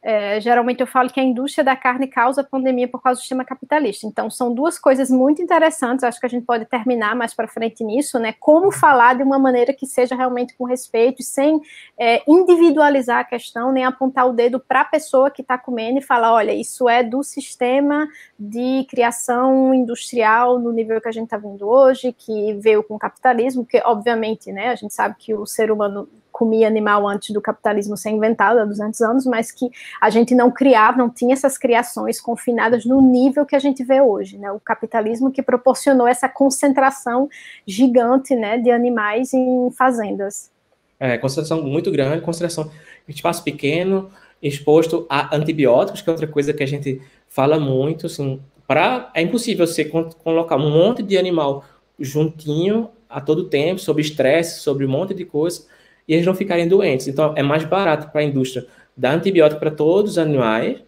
[0.08, 3.43] é, geralmente eu falo que a indústria da carne causa pandemia por causa do sistema
[3.43, 4.08] capitalista.
[4.08, 7.84] Então, são duas coisas muito interessantes, acho que a gente pode terminar mais para frente
[7.84, 8.34] nisso, né?
[8.39, 11.60] Como falar de uma maneira que seja realmente com respeito, sem
[12.00, 16.02] é, individualizar a questão, nem apontar o dedo para a pessoa que está comendo e
[16.02, 18.08] falar: olha, isso é do sistema
[18.39, 23.00] de criação industrial no nível que a gente está vendo hoje, que veio com o
[23.00, 27.41] capitalismo, que obviamente, né, a gente sabe que o ser humano comia animal antes do
[27.41, 31.58] capitalismo ser inventado há 200 anos, mas que a gente não criava, não tinha essas
[31.58, 34.52] criações confinadas no nível que a gente vê hoje, né?
[34.52, 37.28] O capitalismo que proporcionou essa concentração
[37.65, 40.52] gigante, né, de animais em fazendas.
[41.00, 42.69] É, concentração muito grande, concentração
[43.08, 48.39] espaço pequeno, exposto a antibióticos, que é outra coisa que a gente fala muito, assim,
[48.67, 51.65] para é impossível você colocar um monte de animal
[52.00, 55.65] juntinho a todo tempo, sob estresse, sobre um monte de coisa,
[56.08, 57.08] e eles não ficarem doentes.
[57.08, 58.65] Então, é mais barato para a indústria
[58.96, 60.82] dar antibiótico para todos os animais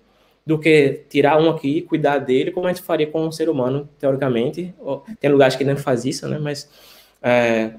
[0.46, 3.50] do que tirar um aqui e cuidar dele, como a gente faria com um ser
[3.50, 4.74] humano, teoricamente.
[5.20, 6.40] Tem lugares que não faz isso, né?
[6.40, 6.70] Mas.
[7.22, 7.72] É,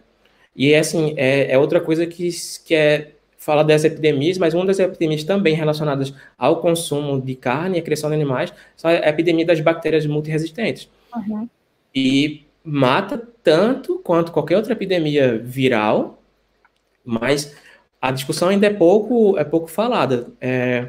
[0.55, 2.29] e, assim, é, é outra coisa que,
[2.65, 7.79] que é falar das epidemias, mas uma das epidemias também relacionadas ao consumo de carne
[7.79, 10.89] e a criação de animais são a epidemia das bactérias multiresistentes.
[11.17, 11.49] Uhum.
[11.95, 16.20] E mata tanto quanto qualquer outra epidemia viral,
[17.05, 17.55] mas
[18.01, 20.29] a discussão ainda é pouco, é pouco falada.
[20.41, 20.89] É,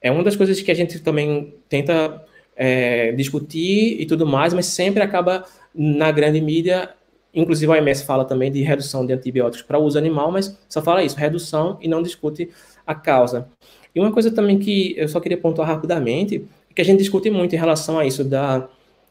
[0.00, 2.24] é uma das coisas que a gente também tenta
[2.56, 6.90] é, discutir e tudo mais, mas sempre acaba na grande mídia.
[7.34, 11.04] Inclusive, a OMS fala também de redução de antibióticos para uso animal, mas só fala
[11.04, 12.50] isso, redução, e não discute
[12.86, 13.48] a causa.
[13.94, 17.54] E uma coisa também que eu só queria pontuar rapidamente, que a gente discute muito
[17.54, 18.68] em relação a isso da,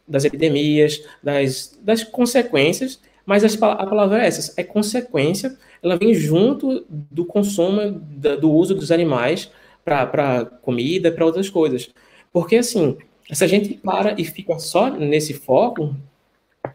[0.07, 6.85] das epidemias, das, das consequências, mas a palavra é essa, é consequência ela vem junto
[6.89, 9.51] do consumo, do uso dos animais
[9.83, 11.89] para comida, para outras coisas.
[12.31, 12.97] Porque, assim,
[13.31, 15.95] se a gente para e fica só nesse foco,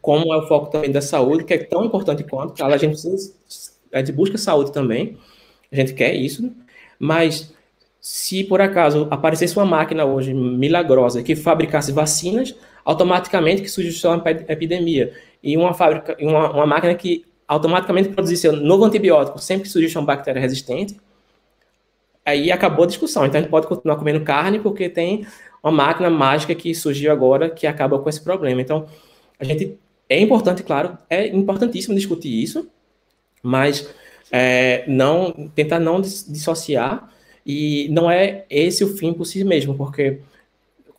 [0.00, 3.34] como é o foco também da saúde, que é tão importante quanto, a gente, precisa,
[3.92, 5.16] a gente busca saúde também,
[5.70, 6.50] a gente quer isso,
[6.98, 7.52] mas
[8.00, 14.22] se por acaso aparecesse uma máquina hoje milagrosa que fabricasse vacinas, automaticamente que surgisse uma
[14.48, 15.12] epidemia,
[15.42, 19.96] e uma fábrica, uma, uma máquina que automaticamente produzir seu novo antibiótico sempre que surgir
[19.96, 20.98] uma bactéria resistente,
[22.24, 23.26] aí acabou a discussão.
[23.26, 25.26] Então a gente pode continuar comendo carne porque tem
[25.62, 28.60] uma máquina mágica que surgiu agora que acaba com esse problema.
[28.60, 28.86] Então
[29.38, 32.68] a gente é importante, claro, é importantíssimo discutir isso,
[33.42, 33.88] mas
[34.30, 37.10] é, não tentar não dissociar
[37.44, 40.20] e não é esse o fim por si mesmo, porque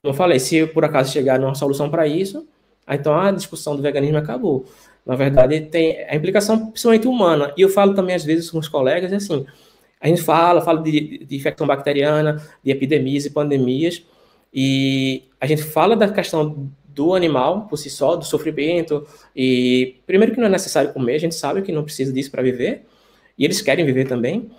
[0.01, 2.45] como eu falei, se por acaso chegar numa solução para isso,
[2.87, 4.65] então a discussão do veganismo acabou.
[5.05, 7.53] Na verdade, tem a implicação principalmente humana.
[7.57, 9.45] E eu falo também, às vezes, com os colegas, assim,
[9.99, 14.03] a gente fala, fala de, de infecção bacteriana, de epidemias e pandemias,
[14.53, 20.33] e a gente fala da questão do animal por si só, do sofrimento, e primeiro
[20.33, 22.85] que não é necessário comer, a gente sabe que não precisa disso para viver,
[23.37, 24.51] e eles querem viver também,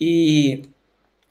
[0.00, 0.62] e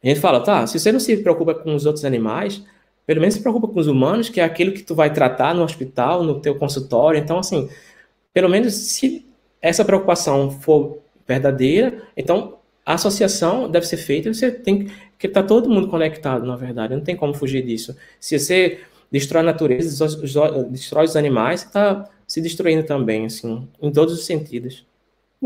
[0.04, 2.64] a gente fala, tá, se você não se preocupa com os outros animais,
[3.06, 5.64] pelo menos se preocupa com os humanos, que é aquilo que tu vai tratar no
[5.64, 7.68] hospital, no teu consultório, então assim,
[8.36, 9.26] pelo menos se
[9.62, 15.48] essa preocupação for verdadeira, então a associação deve ser feita, você tem que estar tá
[15.48, 17.96] todo mundo conectado, na verdade, não tem como fugir disso.
[18.20, 20.06] Se você destrói a natureza,
[20.70, 24.86] destrói os animais, está se destruindo também, assim, em todos os sentidos.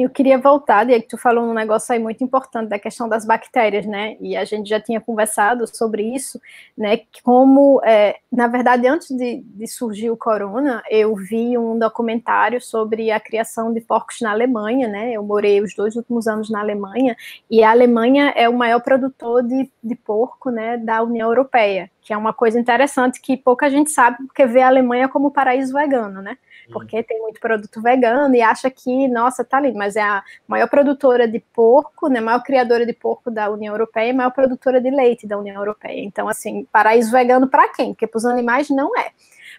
[0.01, 3.25] Eu queria voltar, Diego, que tu falou um negócio aí muito importante da questão das
[3.25, 4.15] bactérias, né?
[4.21, 6.39] E a gente já tinha conversado sobre isso,
[6.77, 7.01] né?
[7.21, 13.11] Como, é, na verdade, antes de, de, surgir o corona, eu vi um documentário sobre
[13.11, 15.11] a criação de porcos na Alemanha, né?
[15.11, 17.17] Eu morei os dois últimos anos na Alemanha,
[17.51, 22.13] e a Alemanha é o maior produtor de, de porco, né, da União Europeia, que
[22.13, 26.21] é uma coisa interessante que pouca gente sabe, porque vê a Alemanha como paraíso vegano,
[26.21, 26.37] né?
[26.71, 30.67] Porque tem muito produto vegano e acha que, nossa, tá lindo, mas é a maior
[30.67, 34.89] produtora de porco, né, maior criadora de porco da União Europeia e maior produtora de
[34.89, 36.01] leite da União Europeia.
[36.03, 37.93] Então, assim, paraíso vegano para quem?
[37.93, 39.11] Porque para os animais não é.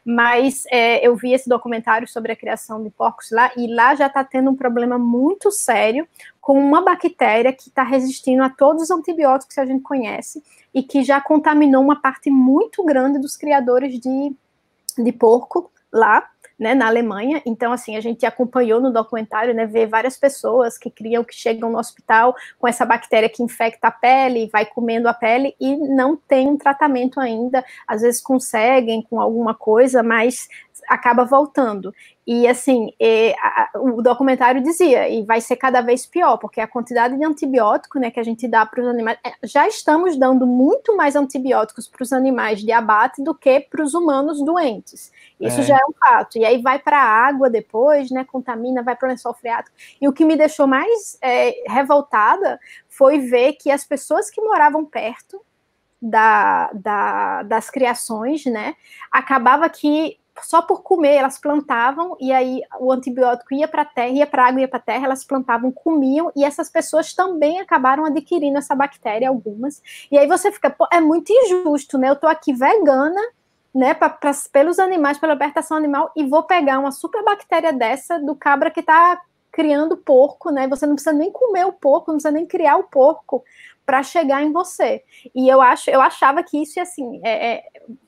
[0.05, 4.07] Mas é, eu vi esse documentário sobre a criação de porcos lá, e lá já
[4.07, 6.09] está tendo um problema muito sério
[6.41, 10.43] com uma bactéria que está resistindo a todos os antibióticos que a gente conhece
[10.73, 14.35] e que já contaminou uma parte muito grande dos criadores de,
[14.97, 16.27] de porco lá
[16.61, 17.41] né, na Alemanha.
[17.47, 21.73] Então, assim, a gente acompanhou no documentário, né, ver várias pessoas que criam, que chegam
[21.73, 26.15] no hospital com essa bactéria que infecta a pele, vai comendo a pele e não
[26.17, 27.65] tem um tratamento ainda.
[27.89, 30.49] Às vezes conseguem com alguma coisa, mas
[30.89, 31.93] acaba voltando.
[32.27, 36.67] E assim, e, a, o documentário dizia, e vai ser cada vez pior, porque a
[36.67, 40.47] quantidade de antibiótico né, que a gente dá para os animais, é, já estamos dando
[40.47, 45.11] muito mais antibióticos para os animais de abate do que para os humanos doentes.
[45.41, 45.63] Isso é.
[45.65, 46.39] já é um fato.
[46.39, 48.25] E aí vai para a água depois, né?
[48.25, 49.77] Contamina, vai para o lençol freático.
[50.01, 54.85] E o que me deixou mais é, revoltada foi ver que as pessoas que moravam
[54.85, 55.41] perto
[56.01, 58.75] da, da, das criações, né?
[59.11, 64.09] Acabava que só por comer elas plantavam e aí o antibiótico ia para a terra,
[64.09, 67.61] ia para a água, ia para a terra, elas plantavam, comiam e essas pessoas também
[67.61, 69.83] acabaram adquirindo essa bactéria algumas.
[70.11, 72.11] E aí você fica, pô, é muito injusto, né?
[72.11, 73.21] Eu tô aqui vegana
[73.75, 78.19] né, pra, pra, pelos animais, pela libertação animal, e vou pegar uma super bactéria dessa
[78.19, 79.21] do cabra que está
[79.53, 80.69] criando porco, né?
[80.69, 83.45] Você não precisa nem comer o porco, não precisa nem criar o porco
[83.91, 85.03] para chegar em você.
[85.35, 87.63] E eu acho, eu achava que isso assim é, é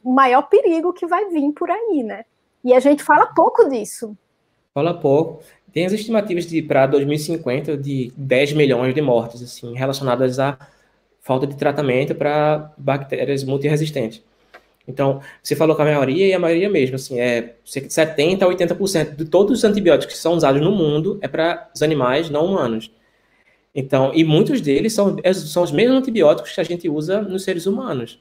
[0.05, 2.25] o maior perigo que vai vir por aí, né?
[2.65, 4.17] E a gente fala pouco disso.
[4.73, 5.43] Fala pouco.
[5.73, 10.57] Tem as estimativas de para 2050 de 10 milhões de mortes assim relacionadas à
[11.21, 14.23] falta de tratamento para bactérias multiresistentes.
[14.87, 19.17] Então, você falou com a maioria e a maioria mesmo, assim, é 70 a 80%
[19.17, 22.89] de todos os antibióticos que são usados no mundo é para os animais não humanos.
[23.75, 27.45] Então, e muitos deles são, é, são os mesmos antibióticos que a gente usa nos
[27.45, 28.19] seres humanos.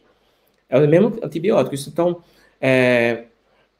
[0.69, 1.75] É o mesmo antibiótico.
[1.89, 2.23] Então,
[2.59, 3.25] é,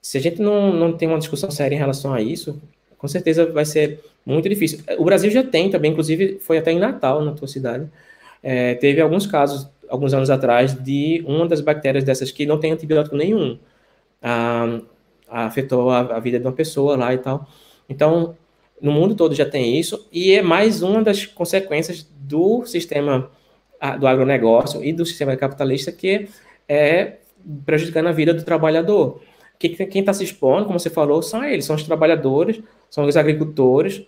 [0.02, 2.62] se a gente não, não tem uma discussão séria em relação a isso,
[2.98, 4.80] com certeza vai ser muito difícil.
[4.98, 7.90] O Brasil já tem também, inclusive foi até em Natal, na tua cidade,
[8.44, 12.72] é, teve alguns casos alguns anos atrás de uma das bactérias dessas que não tem
[12.72, 13.60] antibiótico nenhum.
[14.22, 14.80] Ah,
[15.28, 17.48] afetou a, a, vida de uma pessoa lá e tal.
[17.90, 18.36] Então,
[18.82, 23.30] no mundo todo já tem isso, e é mais uma das consequências do sistema
[24.00, 26.30] do agronegócio e do sistema capitalista que
[26.70, 27.18] é
[27.66, 29.22] prejudicando a vida do trabalhador.
[29.58, 33.18] Que, quem está se expondo, como você falou, são eles, são os trabalhadores, são os
[33.18, 34.04] agricultores,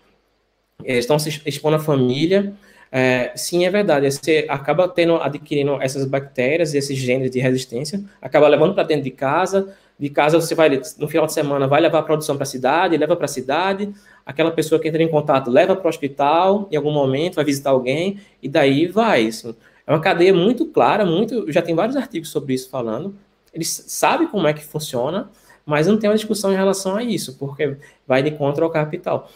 [0.84, 2.54] estão se expondo à família,
[2.96, 4.12] é, sim, é verdade.
[4.12, 9.10] Você acaba tendo, adquirindo essas bactérias, esses genes de resistência, acaba levando para dentro de
[9.10, 9.76] casa.
[9.98, 12.96] De casa você vai, no final de semana, vai levar a produção para a cidade,
[12.96, 13.92] leva para a cidade.
[14.26, 17.72] Aquela pessoa que entra em contato leva para o hospital em algum momento, vai visitar
[17.72, 19.28] alguém, e daí vai.
[19.28, 19.54] Assim.
[19.86, 21.52] É uma cadeia muito clara, muito.
[21.52, 23.16] Já tem vários artigos sobre isso falando.
[23.54, 25.30] Eles sabem como é que funciona,
[25.66, 29.30] mas não tem uma discussão em relação a isso, porque vai de contra ao capital.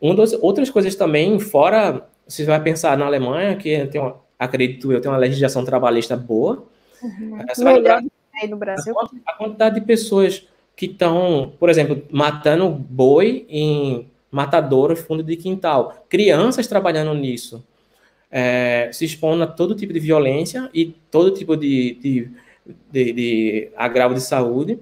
[0.00, 4.92] Um dos, outras coisas também, fora você vai pensar na Alemanha, que tem uma, acredito
[4.92, 6.64] eu, tem uma legislação trabalhista boa.
[7.02, 7.38] Uhum.
[7.48, 8.02] Você vai lembrar
[8.40, 8.94] aí no Brasil.
[9.26, 16.06] A, quantidade de pessoas que estão, por exemplo, matando boi em matadouros, fundo de quintal.
[16.08, 17.62] Crianças trabalhando nisso.
[18.30, 22.30] É, se expondo a todo tipo de violência e todo tipo de, de,
[22.90, 24.78] de, de agravo de saúde.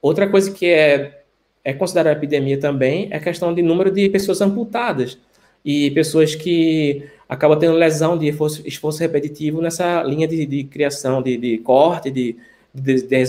[0.00, 1.24] Outra coisa que é,
[1.64, 5.18] é considerada epidemia também é a questão de número de pessoas amputadas
[5.64, 11.20] e pessoas que acabam tendo lesão de esforço, esforço repetitivo nessa linha de, de criação,
[11.20, 12.36] de, de, corte, de,
[12.72, 13.24] de, de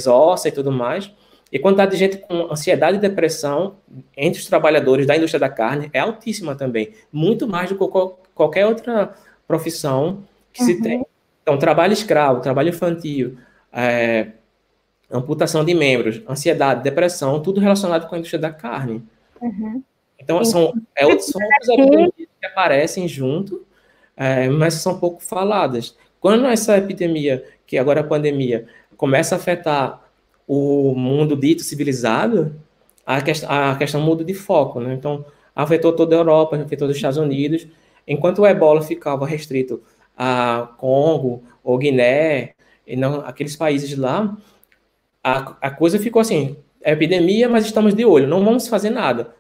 [0.46, 1.12] e tudo mais.
[1.52, 3.78] E a quantidade de gente com ansiedade e depressão
[4.16, 8.66] entre os trabalhadores da indústria da carne é altíssima também, muito mais do que qualquer
[8.68, 9.14] outra
[9.48, 10.68] profissão que uhum.
[10.68, 11.06] se tem.
[11.42, 13.38] Então, trabalho escravo, trabalho infantil,
[13.74, 14.28] é,
[15.12, 19.04] amputação de membros, ansiedade, depressão, tudo relacionado com a indústria da carne.
[19.42, 19.82] Uhum.
[20.20, 23.66] Então, são, é, são outras que aparecem junto,
[24.16, 25.98] é, mas são pouco faladas.
[26.20, 30.09] Quando essa epidemia, que agora é a pandemia, começa a afetar
[30.52, 32.56] o mundo dito civilizado,
[33.06, 34.96] a, quest a questão muda de foco, né?
[34.96, 35.24] Então,
[35.56, 37.68] afetou toda a Europa, afetou os Estados Unidos,
[38.08, 39.80] enquanto o ebola ficava restrito
[40.18, 42.56] a Congo ou Guiné,
[42.88, 44.36] e não aqueles países lá,
[45.24, 49.36] a, a coisa ficou assim, é epidemia, mas estamos de olho, não vamos fazer nada.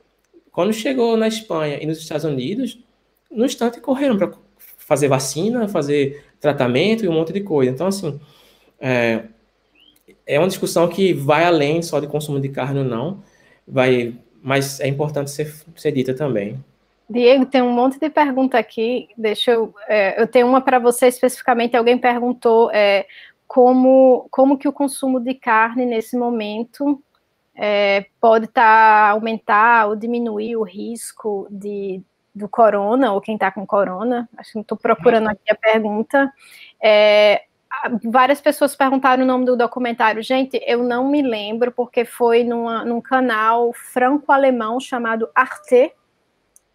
[0.51, 2.77] Quando chegou na Espanha e nos Estados Unidos,
[3.31, 4.31] no instante correram para
[4.77, 7.71] fazer vacina, fazer tratamento e um monte de coisa.
[7.71, 8.19] Então, assim,
[8.79, 9.23] é,
[10.29, 13.23] é uma discussão que vai além só de consumo de carne ou não,
[13.67, 14.13] vai,
[14.43, 16.63] mas é importante ser, ser dita também.
[17.09, 19.09] Diego, tem um monte de pergunta aqui.
[19.17, 19.73] Deixa eu.
[19.87, 21.75] É, eu tenho uma para você especificamente.
[21.75, 23.07] Alguém perguntou é,
[23.47, 27.01] como, como que o consumo de carne nesse momento
[27.55, 31.99] é, pode estar tá, aumentar ou diminuir o risco de,
[32.35, 34.29] do corona, ou quem está com corona.
[34.37, 36.31] Acho que estou procurando aqui a pergunta.
[36.79, 37.41] É,
[38.03, 40.21] várias pessoas perguntaram o nome do documentário.
[40.23, 45.93] Gente, eu não me lembro, porque foi numa, num canal franco-alemão chamado Arte.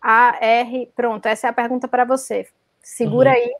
[0.01, 0.93] A-R.
[0.95, 2.47] Pronto, essa é a pergunta para você.
[2.83, 3.37] Segura uhum.
[3.37, 3.55] aí.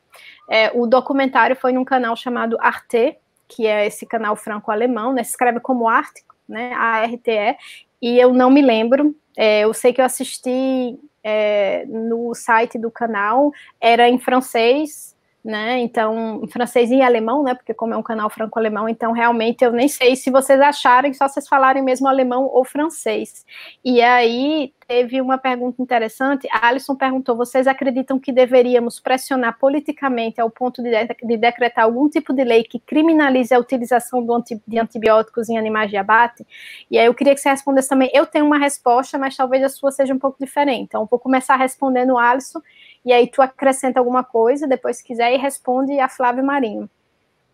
[0.49, 3.17] É, o documentário foi num canal chamado Arte,
[3.47, 5.23] que é esse canal franco-alemão, né?
[5.23, 6.73] Se escreve como Arte, né?
[6.75, 7.57] A-R-T-E.
[8.01, 9.15] E eu não me lembro.
[9.35, 15.14] É, eu sei que eu assisti é, no site do canal, era em francês,
[15.45, 15.77] né?
[15.79, 17.53] Então, francês e em alemão, né?
[17.53, 21.27] Porque como é um canal franco-alemão, então realmente eu nem sei se vocês acharem, só
[21.27, 23.45] vocês falarem mesmo alemão ou francês.
[23.83, 26.47] E aí teve uma pergunta interessante.
[26.51, 32.09] A Alison perguntou: vocês acreditam que deveríamos pressionar politicamente ao ponto de, de decretar algum
[32.09, 36.43] tipo de lei que criminalize a utilização anti, de antibióticos em animais de abate?
[36.89, 38.09] E aí eu queria que você respondesse também.
[38.15, 40.81] Eu tenho uma resposta, mas talvez a sua seja um pouco diferente.
[40.81, 42.61] Então, vou começar respondendo Alisson
[43.05, 46.89] e aí tu acrescenta alguma coisa, depois se quiser, e responde a Flávio Marinho.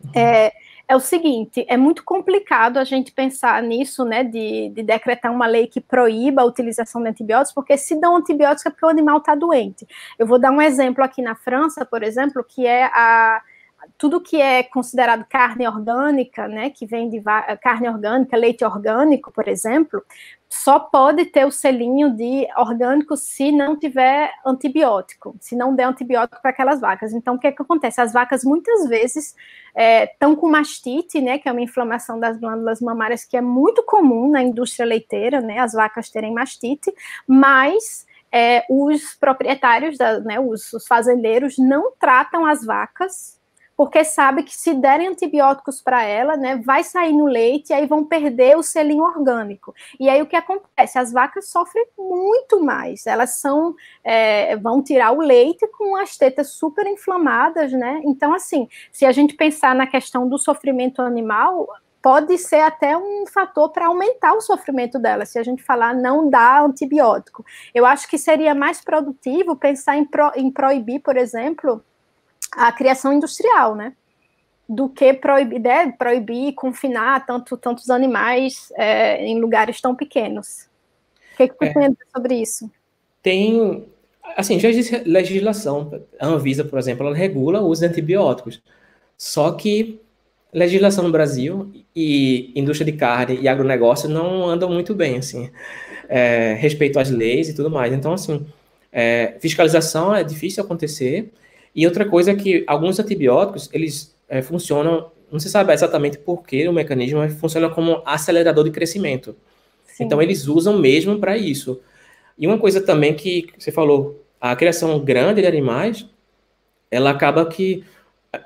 [0.04, 0.10] Uhum.
[0.14, 0.52] É,
[0.88, 5.46] é o seguinte, é muito complicado a gente pensar nisso, né, de, de, decretar uma
[5.46, 9.18] lei que proíba a utilização de antibióticos, porque se dão antibióticos é porque o animal
[9.18, 9.86] está doente.
[10.18, 13.40] Eu vou dar um exemplo aqui na França, por exemplo, que é a
[14.02, 17.22] tudo que é considerado carne orgânica, né, que vem de
[17.62, 20.04] carne orgânica, leite orgânico, por exemplo,
[20.48, 26.42] só pode ter o selinho de orgânico se não tiver antibiótico, se não der antibiótico
[26.42, 27.12] para aquelas vacas.
[27.12, 28.00] Então, o que, é que acontece?
[28.00, 29.36] As vacas muitas vezes
[30.10, 33.84] estão é, com mastite, né, que é uma inflamação das glândulas mamárias que é muito
[33.84, 36.92] comum na indústria leiteira, né, as vacas terem mastite,
[37.24, 43.40] mas é, os proprietários, da, né, os, os fazendeiros não tratam as vacas
[43.82, 47.84] porque sabe que se derem antibióticos para ela, né, vai sair no leite e aí
[47.84, 49.74] vão perder o selinho orgânico.
[49.98, 51.00] E aí o que acontece?
[51.00, 53.08] As vacas sofrem muito mais.
[53.08, 53.74] Elas são
[54.04, 58.00] é, vão tirar o leite com as tetas super inflamadas, né?
[58.04, 61.66] Então, assim, se a gente pensar na questão do sofrimento animal,
[62.00, 66.30] pode ser até um fator para aumentar o sofrimento dela, se a gente falar não
[66.30, 67.44] dá antibiótico.
[67.74, 71.82] Eu acho que seria mais produtivo pensar em, pro, em proibir, por exemplo,
[72.52, 73.92] a criação industrial, né?
[74.68, 80.68] Do que proibir, né, proibir confinar tanto, tantos animais é, em lugares tão pequenos.
[81.34, 81.74] O que, que você é.
[81.74, 82.70] pensa sobre isso?
[83.22, 83.84] Tem,
[84.36, 86.02] assim, já existe legislação.
[86.18, 88.62] A Anvisa, por exemplo, ela regula o uso de antibióticos.
[89.16, 90.00] Só que
[90.52, 95.50] legislação no Brasil e indústria de carne e agronegócio não andam muito bem, assim,
[96.08, 97.92] é, respeito às leis e tudo mais.
[97.92, 98.46] Então, assim,
[98.90, 101.32] é, fiscalização é difícil acontecer
[101.74, 106.42] e outra coisa é que alguns antibióticos, eles é, funcionam, não se sabe exatamente por
[106.44, 109.34] que o mecanismo, mas funciona como acelerador de crescimento.
[109.86, 110.04] Sim.
[110.04, 111.80] Então, eles usam mesmo para isso.
[112.38, 116.06] E uma coisa também que você falou, a criação grande de animais,
[116.90, 117.84] ela acaba que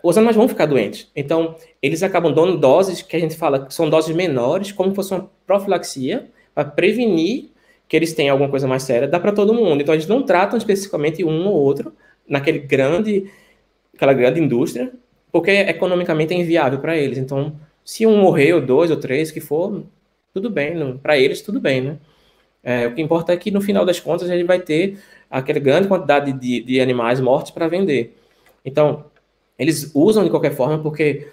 [0.03, 1.11] os animais vão ficar doentes.
[1.15, 4.97] Então, eles acabam dando doses que a gente fala que são doses menores, como se
[4.97, 7.51] fosse uma profilaxia, para prevenir
[7.89, 9.81] que eles tenham alguma coisa mais séria, dá para todo mundo.
[9.81, 11.93] Então, eles não tratam especificamente um ou outro,
[12.29, 13.31] naquele grande,
[13.95, 14.93] aquela grande indústria,
[15.31, 17.19] porque economicamente é inviável para eles.
[17.19, 17.55] Então,
[17.85, 19.85] se um morrer, ou dois, ou três, que for,
[20.33, 21.99] tudo bem, para eles tudo bem, né?
[22.63, 24.99] É, o que importa é que no final das contas gente vai ter
[25.31, 28.17] aquela grande quantidade de, de animais mortos para vender.
[28.65, 29.05] Então,
[29.57, 31.29] eles usam de qualquer forma porque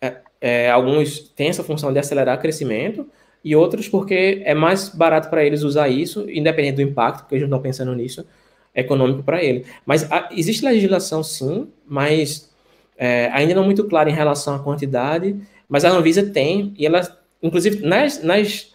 [0.00, 3.08] é, é, alguns têm essa função de acelerar o crescimento
[3.42, 7.48] e outros porque é mais barato para eles usar isso, independente do impacto, porque eles
[7.48, 8.26] não estão pensando nisso,
[8.74, 9.64] econômico para ele.
[9.86, 12.50] Mas a, existe legislação, sim, mas
[12.96, 15.36] é, ainda não muito clara em relação à quantidade,
[15.68, 17.00] mas a Anvisa tem, e ela,
[17.42, 18.72] inclusive, nas, nas,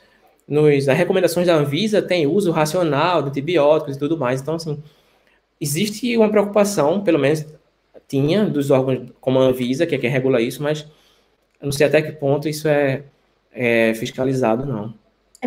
[0.48, 4.42] nos, nas recomendações da Anvisa tem uso racional de antibióticos e tudo mais.
[4.42, 4.82] Então, assim,
[5.60, 7.46] existe uma preocupação, pelo menos
[8.08, 10.88] tinha, dos órgãos como a Anvisa, que é quem regula isso, mas
[11.62, 13.04] não sei até que ponto isso é,
[13.52, 14.94] é, fiscalizado, não.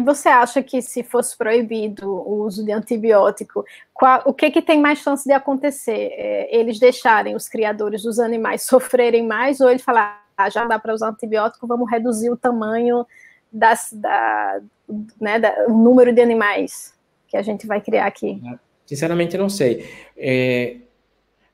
[0.00, 4.80] Você acha que se fosse proibido o uso de antibiótico, qual, o que, que tem
[4.80, 6.12] mais chance de acontecer?
[6.12, 10.78] É, eles deixarem os criadores dos animais sofrerem mais ou eles falar, ah, já dá
[10.78, 13.06] para usar antibiótico, vamos reduzir o tamanho
[13.52, 14.60] das, da,
[15.20, 16.94] né, da, o número de animais
[17.28, 18.40] que a gente vai criar aqui?
[18.86, 19.86] Sinceramente, não sei.
[20.16, 20.76] É,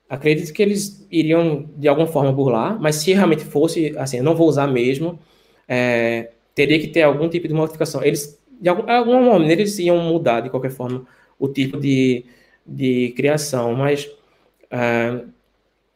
[0.09, 4.37] acredito que eles iriam de alguma forma burlar, mas se realmente fosse assim, eu não
[4.37, 5.19] vou usar mesmo,
[5.67, 8.03] é, teria que ter algum tipo de modificação.
[8.03, 11.07] Eles, de algum, alguma maneira, eles iam mudar, de qualquer forma,
[11.39, 12.25] o tipo de,
[12.67, 14.07] de criação, mas
[14.73, 15.29] uh,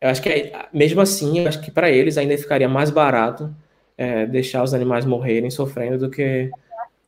[0.00, 3.52] eu acho que, mesmo assim, eu acho que para eles ainda ficaria mais barato
[3.98, 6.48] é, deixar os animais morrerem sofrendo do que...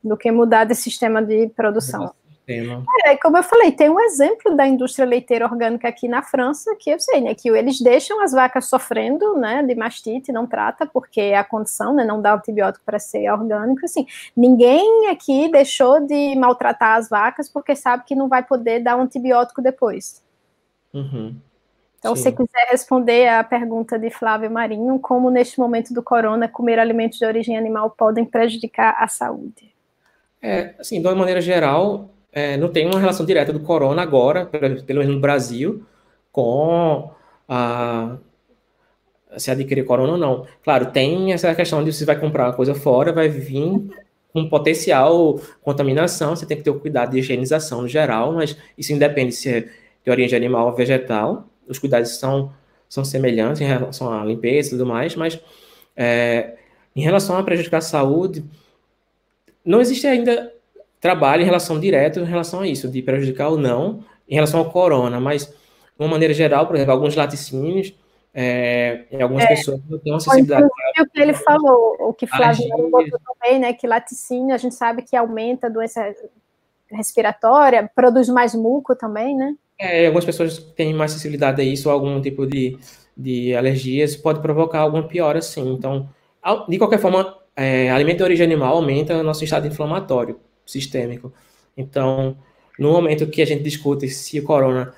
[0.02, 2.12] Do que mudar de sistema de produção
[2.46, 2.84] tema.
[3.04, 6.90] É, como eu falei, tem um exemplo da indústria leiteira orgânica aqui na França, que
[6.90, 11.20] eu sei, né, que eles deixam as vacas sofrendo, né, de mastite, não trata, porque
[11.20, 16.36] é a condição, né, não dá antibiótico para ser orgânico, assim, ninguém aqui deixou de
[16.36, 20.22] maltratar as vacas porque sabe que não vai poder dar um antibiótico depois.
[20.92, 21.36] Uhum.
[21.98, 22.22] Então, Sim.
[22.24, 27.18] se quiser responder a pergunta de Flávio Marinho, como neste momento do corona comer alimentos
[27.18, 29.74] de origem animal podem prejudicar a saúde?
[30.42, 34.46] É, assim, de uma maneira geral, é, não tem uma relação direta do corona agora,
[34.46, 35.86] pelo menos no Brasil,
[36.32, 37.10] com
[37.48, 38.18] a
[39.36, 40.46] se adquirir corona ou não.
[40.62, 43.88] Claro, tem essa questão de se vai comprar uma coisa fora, vai vir
[44.32, 48.92] com potencial contaminação, você tem que ter o cuidado de higienização no geral, mas isso
[48.92, 49.60] independe se é
[50.04, 52.52] de origem animal ou vegetal, os cuidados são,
[52.88, 55.40] são semelhantes em relação à limpeza e tudo mais, mas
[55.96, 56.56] é,
[56.96, 58.44] em relação a prejudicar a saúde,
[59.64, 60.53] não existe ainda
[61.04, 64.70] trabalho em relação direta em relação a isso, de prejudicar ou não, em relação ao
[64.70, 65.54] corona, mas de
[65.98, 67.94] uma maneira geral, por exemplo, alguns laticínios,
[68.32, 70.64] é, algumas é, pessoas não têm acessibilidade.
[70.64, 75.02] O que ele falou, o que Flávio botou também, né, que laticínio a gente sabe
[75.02, 76.02] que aumenta a doença
[76.90, 79.54] respiratória, produz mais muco também, né?
[79.78, 82.78] É, algumas pessoas têm mais sensibilidade a isso, ou algum tipo de,
[83.14, 85.70] de alergias, pode provocar alguma piora, sim.
[85.70, 86.08] Então,
[86.66, 91.32] de qualquer forma, é, alimento de origem animal aumenta o nosso estado inflamatório sistêmico.
[91.76, 92.36] Então,
[92.78, 94.92] no momento que a gente discute se o corona,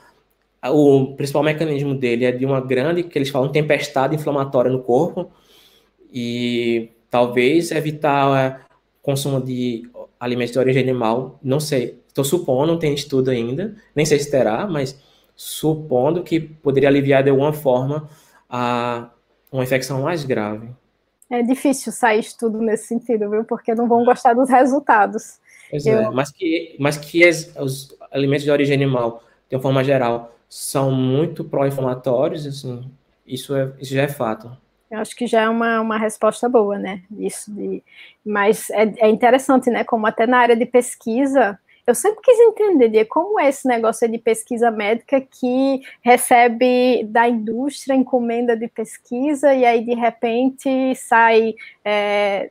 [0.64, 5.30] o principal mecanismo dele é de uma grande, que eles falam, tempestade inflamatória no corpo,
[6.12, 8.66] e talvez evitar
[8.98, 9.88] o consumo de
[10.18, 14.30] alimentos de origem animal, não sei, estou supondo, não tem estudo ainda, nem sei se
[14.30, 14.98] terá, mas
[15.34, 18.08] supondo que poderia aliviar de alguma forma
[18.48, 19.10] a
[19.52, 20.68] uma infecção mais grave.
[21.28, 23.44] É difícil sair estudo nesse sentido, viu?
[23.44, 25.38] Porque não vão gostar dos resultados.
[25.70, 25.98] Pois eu...
[25.98, 30.36] é, mas que, mas que as, os alimentos de origem animal, de uma forma geral,
[30.48, 32.88] são muito pró-inflamatórios, assim,
[33.26, 34.56] isso, é, isso já é fato.
[34.90, 37.02] Eu acho que já é uma, uma resposta boa, né?
[37.18, 37.82] Isso de,
[38.24, 39.82] mas é, é interessante, né?
[39.82, 44.18] Como até na área de pesquisa, eu sempre quis entender como é esse negócio de
[44.18, 51.54] pesquisa médica que recebe da indústria encomenda de pesquisa e aí de repente sai
[51.84, 52.50] é,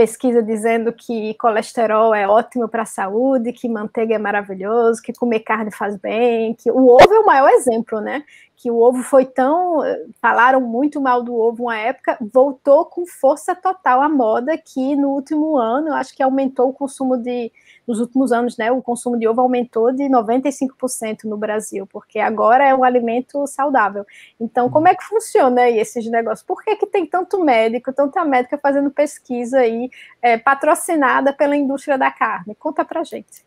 [0.00, 5.40] pesquisa dizendo que colesterol é ótimo para a saúde, que manteiga é maravilhoso, que comer
[5.40, 8.24] carne faz bem, que o ovo é o maior exemplo, né?
[8.56, 9.82] Que o ovo foi tão.
[10.18, 15.10] Falaram muito mal do ovo uma época, voltou com força total à moda, que no
[15.10, 17.52] último ano, eu acho que aumentou o consumo de
[17.86, 22.66] nos últimos anos, né, o consumo de ovo aumentou de 95% no Brasil, porque agora
[22.66, 24.04] é um alimento saudável.
[24.40, 26.46] Então, como é que funciona aí esses negócios?
[26.46, 29.90] Por que, que tem tanto médico, tanta médica fazendo pesquisa aí,
[30.22, 32.54] é, patrocinada pela indústria da carne?
[32.54, 33.44] Conta pra gente.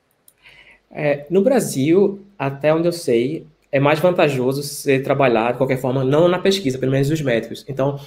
[0.92, 6.04] É, no Brasil, até onde eu sei, é mais vantajoso ser trabalhar, de qualquer forma,
[6.04, 7.66] não na pesquisa, pelo menos dos médicos.
[7.68, 8.00] Então,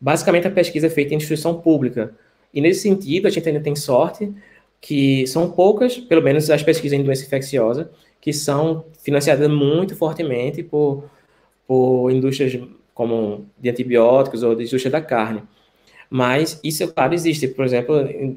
[0.00, 2.14] basicamente, a pesquisa é feita em instituição pública.
[2.54, 4.32] E nesse sentido, a gente ainda tem sorte,
[4.82, 10.62] que são poucas, pelo menos as pesquisas em doença infecciosa, que são financiadas muito fortemente
[10.62, 11.04] por,
[11.66, 12.60] por indústrias
[12.92, 15.44] como de antibióticos ou de indústria da carne.
[16.10, 17.48] Mas isso, claro, existe.
[17.48, 17.94] Por exemplo,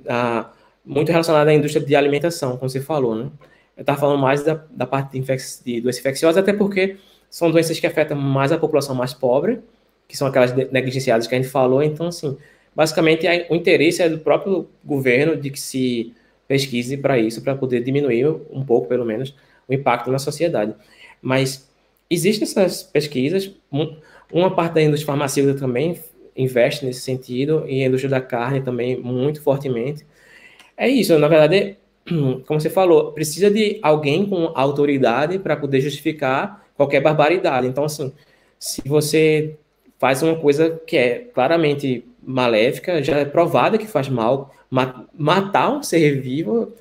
[0.08, 0.52] a,
[0.86, 3.30] muito relacionado à indústria de alimentação, como você falou, né?
[3.76, 6.98] Eu estava falando mais da, da parte de, infec de doença infecciosa, até porque
[7.30, 9.60] são doenças que afetam mais a população mais pobre,
[10.08, 11.84] que são aquelas negligenciadas que a gente falou.
[11.84, 12.38] Então, assim,
[12.74, 16.14] basicamente, o interesse é do próprio governo de que se
[16.48, 19.36] pesquise para isso, para poder diminuir um pouco, pelo menos,
[19.68, 20.76] o impacto na sociedade.
[21.22, 21.70] Mas
[22.10, 23.52] existem essas pesquisas,
[24.32, 26.00] uma parte da indústria farmacêutica também
[26.36, 30.06] investe nesse sentido, e a indústria da carne também muito fortemente.
[30.76, 31.78] É isso, na verdade,
[32.46, 37.68] como você falou, precisa de alguém com autoridade para poder justificar qualquer barbaridade.
[37.68, 38.12] Então, assim,
[38.60, 39.56] se você
[39.98, 44.53] faz uma coisa que é claramente maléfica, já é provada que faz mal,
[45.17, 46.73] matar um ser vivo,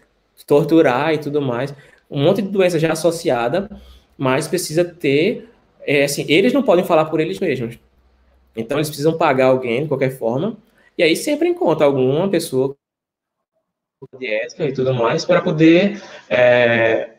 [0.47, 1.75] torturar e tudo mais,
[2.11, 3.71] um monte de doença já associada,
[4.17, 5.49] mas precisa ter,
[5.83, 7.79] é, assim, eles não podem falar por eles mesmos.
[8.57, 10.57] Então eles precisam pagar alguém de qualquer forma,
[10.97, 12.77] e aí sempre encontra alguma pessoa
[14.19, 17.14] de ética e tudo mais para poder é,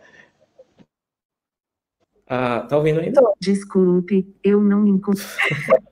[2.27, 3.21] ah, tá ouvindo ainda?
[3.39, 5.23] Desculpe, eu não me encontro.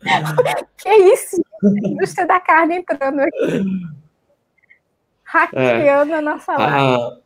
[0.78, 1.44] que isso?
[1.64, 3.64] A indústria da carne entrando aqui.
[5.24, 6.18] Hackeando é.
[6.18, 6.76] a nossa live.
[6.76, 7.18] Ah,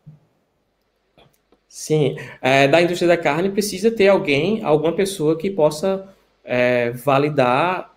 [1.68, 6.08] sim, é, da indústria da carne precisa ter alguém, alguma pessoa que possa
[6.44, 7.94] é, validar,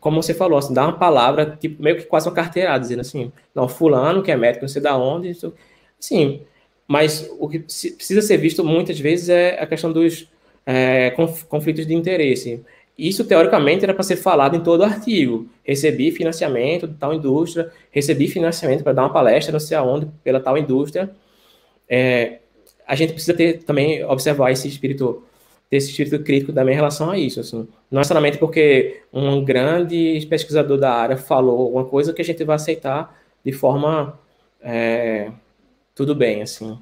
[0.00, 3.32] como você falou, assim, dar uma palavra, tipo, meio que quase uma carteirada, dizendo assim,
[3.54, 5.54] não, fulano que é médico, não sei da onde, isso,
[5.98, 6.42] sim,
[6.86, 10.30] mas o que precisa ser visto muitas vezes é a questão dos
[10.66, 11.10] é,
[11.48, 12.62] conflitos de interesse.
[12.96, 15.48] Isso, teoricamente, era para ser falado em todo artigo.
[15.64, 20.40] Recebi financiamento de tal indústria, recebi financiamento para dar uma palestra, não sei aonde, pela
[20.40, 21.10] tal indústria.
[21.88, 22.38] É,
[22.86, 25.24] a gente precisa ter também, observar esse espírito,
[25.70, 27.40] ter esse espírito crítico também em relação a isso.
[27.40, 27.66] Assim.
[27.90, 32.44] Não é somente porque um grande pesquisador da área falou uma coisa que a gente
[32.44, 34.18] vai aceitar de forma
[34.60, 35.30] é,
[35.94, 36.78] tudo bem, assim.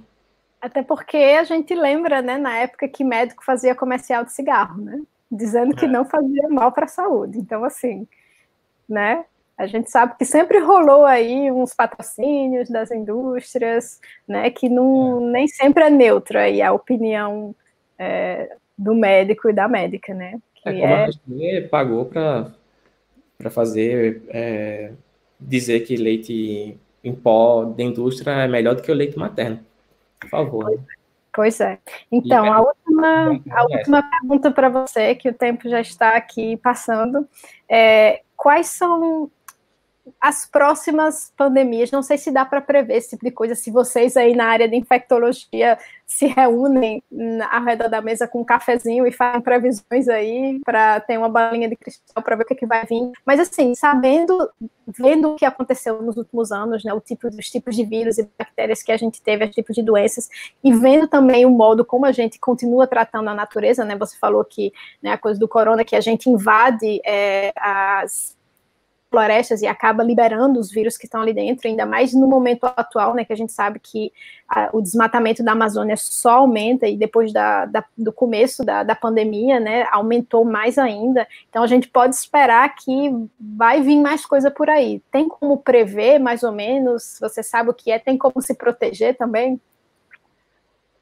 [0.60, 5.00] Até porque a gente lembra, né, na época que médico fazia comercial de cigarro, né?
[5.30, 5.88] Dizendo que é.
[5.88, 7.38] não fazia mal para a saúde.
[7.38, 8.06] Então, assim,
[8.88, 9.24] né?
[9.56, 14.50] A gente sabe que sempre rolou aí uns patrocínios das indústrias, né?
[14.50, 15.32] Que não, é.
[15.32, 17.54] nem sempre é neutra aí a opinião
[17.98, 20.38] é, do médico e da médica, né?
[20.54, 21.58] Que é como é...
[21.58, 24.92] a pagou para fazer é,
[25.38, 29.60] dizer que leite em pó da indústria é melhor do que o leite materno.
[30.20, 30.80] Por favor.
[31.32, 31.78] Pois é.
[32.10, 37.26] Então, a última, a última pergunta para você, que o tempo já está aqui passando,
[37.68, 39.30] é quais são
[40.20, 44.16] as próximas pandemias, não sei se dá para prever esse tipo de coisa, se vocês
[44.16, 47.02] aí na área de infectologia se reúnem
[47.50, 51.68] ao redor da mesa com um cafezinho e fazem previsões aí para ter uma balinha
[51.68, 53.12] de cristal para ver o que, é que vai vir.
[53.24, 54.50] Mas assim, sabendo,
[54.86, 58.28] vendo o que aconteceu nos últimos anos, né, o tipo, os tipos de vírus e
[58.36, 60.28] bactérias que a gente teve, os tipos de doenças,
[60.64, 64.44] e vendo também o modo como a gente continua tratando a natureza, né, você falou
[64.44, 68.39] que né, a coisa do corona, que a gente invade é, as
[69.10, 73.12] florestas e acaba liberando os vírus que estão ali dentro, ainda mais no momento atual,
[73.12, 74.12] né, que a gente sabe que
[74.48, 78.94] a, o desmatamento da Amazônia só aumenta e depois da, da, do começo da, da
[78.94, 81.26] pandemia, né, aumentou mais ainda.
[81.48, 85.02] Então a gente pode esperar que vai vir mais coisa por aí.
[85.10, 87.18] Tem como prever, mais ou menos?
[87.20, 87.98] Você sabe o que é?
[87.98, 89.60] Tem como se proteger também?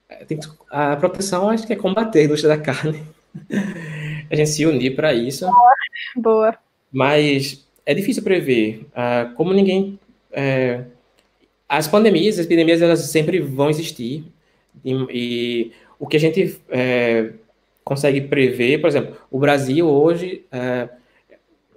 [0.08, 0.24] É,
[0.70, 3.04] a proteção acho que é combater a indústria da carne.
[4.30, 5.46] a gente se unir para isso.
[5.46, 5.74] Boa.
[6.16, 6.58] Boa.
[6.90, 8.86] Mas é difícil prever.
[8.92, 9.98] Uh, como ninguém.
[10.30, 10.82] É,
[11.66, 14.26] as pandemias, as epidemias, elas sempre vão existir.
[14.84, 17.30] E, e o que a gente é,
[17.82, 20.90] consegue prever, por exemplo, o Brasil hoje, é,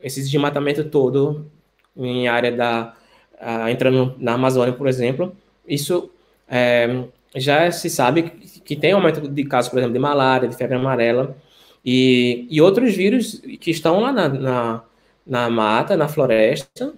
[0.04, 1.50] esse desmatamento todo
[1.96, 2.94] em área da.
[3.42, 5.36] Uh, entrando na Amazônia, por exemplo,
[5.66, 6.12] isso
[6.48, 7.06] é,
[7.36, 8.24] já se sabe
[8.64, 11.36] que tem aumento de casos, por exemplo, de malária, de febre amarela
[11.84, 14.84] e, e outros vírus que estão lá na, na
[15.26, 16.94] na mata, na floresta,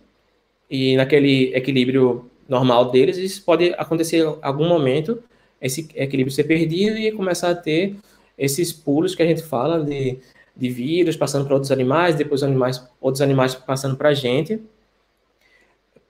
[0.70, 5.22] e naquele equilíbrio normal deles, isso pode acontecer em algum momento,
[5.62, 7.96] esse equilíbrio ser perdido e começar a ter
[8.38, 10.18] esses pulos que a gente fala de,
[10.56, 14.62] de vírus passando para outros animais, depois animais, outros animais passando para a gente.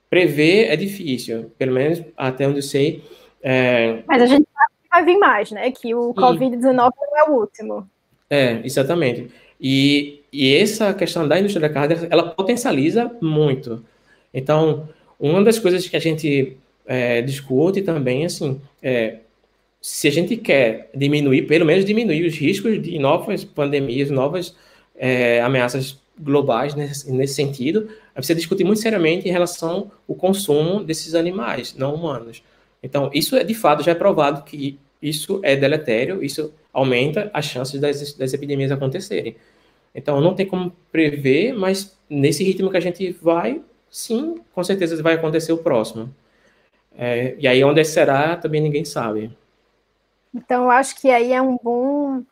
[0.10, 3.04] Prever é difícil, pelo menos até onde eu sei.
[3.42, 4.04] É...
[4.08, 5.72] Mas a gente sabe que vai vir mais, né?
[5.72, 7.90] Que o Covid-19 não é o último.
[8.30, 9.30] É, exatamente.
[9.60, 13.86] E, e essa questão da indústria da carne, ela potencializa muito.
[14.34, 16.58] Então, uma das coisas que a gente
[16.88, 19.18] é, discute também, assim, é,
[19.80, 24.56] se a gente quer diminuir, pelo menos diminuir os riscos de novas pandemias, novas
[24.96, 31.14] é, ameaças globais nesse, nesse sentido, precisa discutir muito seriamente em relação ao consumo desses
[31.14, 32.42] animais não humanos.
[32.82, 37.46] Então, isso é de fato já é provado que isso é deletério, isso aumenta as
[37.46, 39.36] chances das, das epidemias acontecerem.
[39.94, 45.02] Então, não tem como prever, mas nesse ritmo que a gente vai, sim, com certeza
[45.04, 46.14] vai acontecer o próximo.
[46.96, 49.36] É, e aí, onde será, também ninguém sabe.
[50.34, 52.24] Então, eu acho que aí é um bom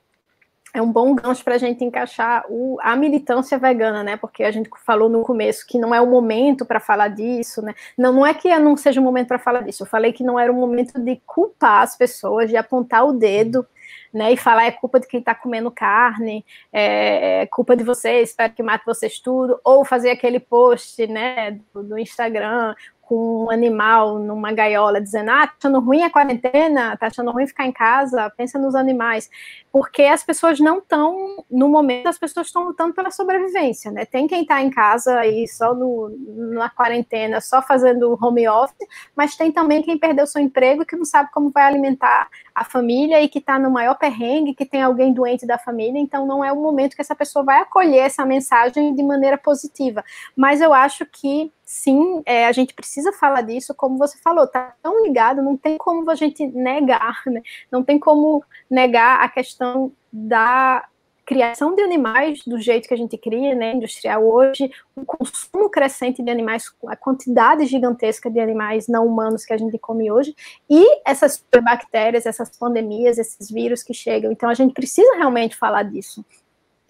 [0.73, 4.15] é um bom gancho para a gente encaixar o, a militância vegana, né?
[4.15, 7.75] Porque a gente falou no começo que não é o momento para falar disso, né?
[7.97, 9.83] Não, não é que não seja o momento para falar disso.
[9.83, 13.65] Eu falei que não era o momento de culpar as pessoas, de apontar o dedo
[14.13, 18.29] né, e falar é culpa de quem está comendo carne, é, é, culpa de vocês,
[18.29, 22.75] espero que mate vocês tudo, ou fazer aquele post, né, do, do Instagram
[23.11, 27.45] com um animal numa gaiola dizendo, ah, tá achando ruim a quarentena, tá achando ruim
[27.45, 29.29] ficar em casa, pensa nos animais,
[29.69, 34.27] porque as pessoas não estão, no momento, as pessoas estão lutando pela sobrevivência, né, tem
[34.27, 36.09] quem está em casa aí só no,
[36.53, 40.95] na quarentena, só fazendo home office, mas tem também quem perdeu seu emprego e que
[40.95, 44.81] não sabe como vai alimentar a família e que está no maior perrengue, que tem
[44.81, 48.25] alguém doente da família, então não é o momento que essa pessoa vai acolher essa
[48.25, 50.01] mensagem de maneira positiva,
[50.33, 54.75] mas eu acho que sim, é, a gente precisa falar disso, como você falou, tá
[54.83, 57.41] tão ligado, não tem como a gente negar, né?
[57.71, 60.85] Não tem como negar a questão da
[61.25, 66.21] criação de animais do jeito que a gente cria, né, industrial hoje, o consumo crescente
[66.21, 70.35] de animais, a quantidade gigantesca de animais não humanos que a gente come hoje,
[70.69, 74.29] e essas bactérias, essas pandemias, esses vírus que chegam.
[74.29, 76.25] Então a gente precisa realmente falar disso.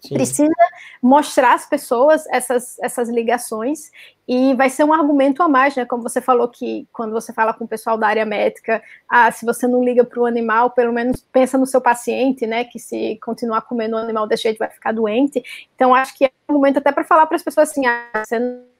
[0.04, 0.14] Sim.
[0.14, 0.52] Precisa
[1.00, 3.90] mostrar às pessoas essas, essas ligações
[4.26, 5.84] e vai ser um argumento a mais, né?
[5.84, 9.46] Como você falou que quando você fala com o pessoal da área médica, ah, se
[9.46, 12.64] você não liga para o animal, pelo menos pensa no seu paciente, né?
[12.64, 15.40] Que se continuar comendo o animal desse jeito vai ficar doente.
[15.76, 18.40] Então acho que é um argumento até para falar para as pessoas assim, ah, você
[18.40, 18.71] não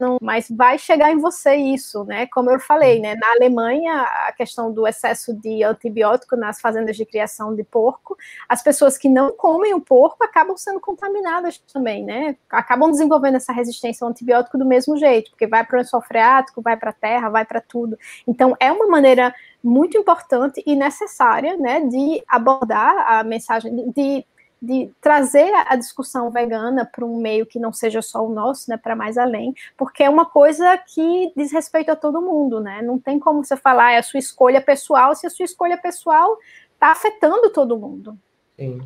[0.00, 2.26] não, mas vai chegar em você isso, né?
[2.26, 3.14] Como eu falei, né?
[3.16, 8.16] Na Alemanha, a questão do excesso de antibiótico nas fazendas de criação de porco,
[8.48, 12.36] as pessoas que não comem o porco acabam sendo contaminadas também, né?
[12.48, 16.62] Acabam desenvolvendo essa resistência ao antibiótico do mesmo jeito, porque vai para o lençol freático,
[16.62, 17.98] vai para a terra, vai para tudo.
[18.26, 24.24] Então, é uma maneira muito importante e necessária, né, de abordar a mensagem, de
[24.60, 28.76] de trazer a discussão vegana para um meio que não seja só o nosso, né,
[28.76, 32.82] para mais além, porque é uma coisa que diz respeito a todo mundo, né?
[32.82, 36.36] Não tem como você falar é a sua escolha pessoal se a sua escolha pessoal
[36.74, 38.18] está afetando todo mundo.
[38.58, 38.82] Sim.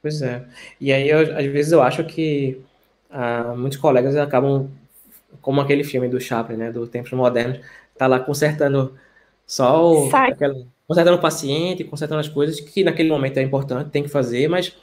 [0.00, 0.44] Pois é.
[0.80, 2.62] E aí, eu, às vezes, eu acho que
[3.10, 4.68] ah, muitos colegas acabam,
[5.40, 7.60] como aquele filme do Chaplin, né, do Tempos Modernos,
[7.96, 8.94] tá lá consertando
[9.46, 14.02] só o, aquela, consertando o paciente, consertando as coisas que naquele momento é importante, tem
[14.02, 14.76] que fazer, mas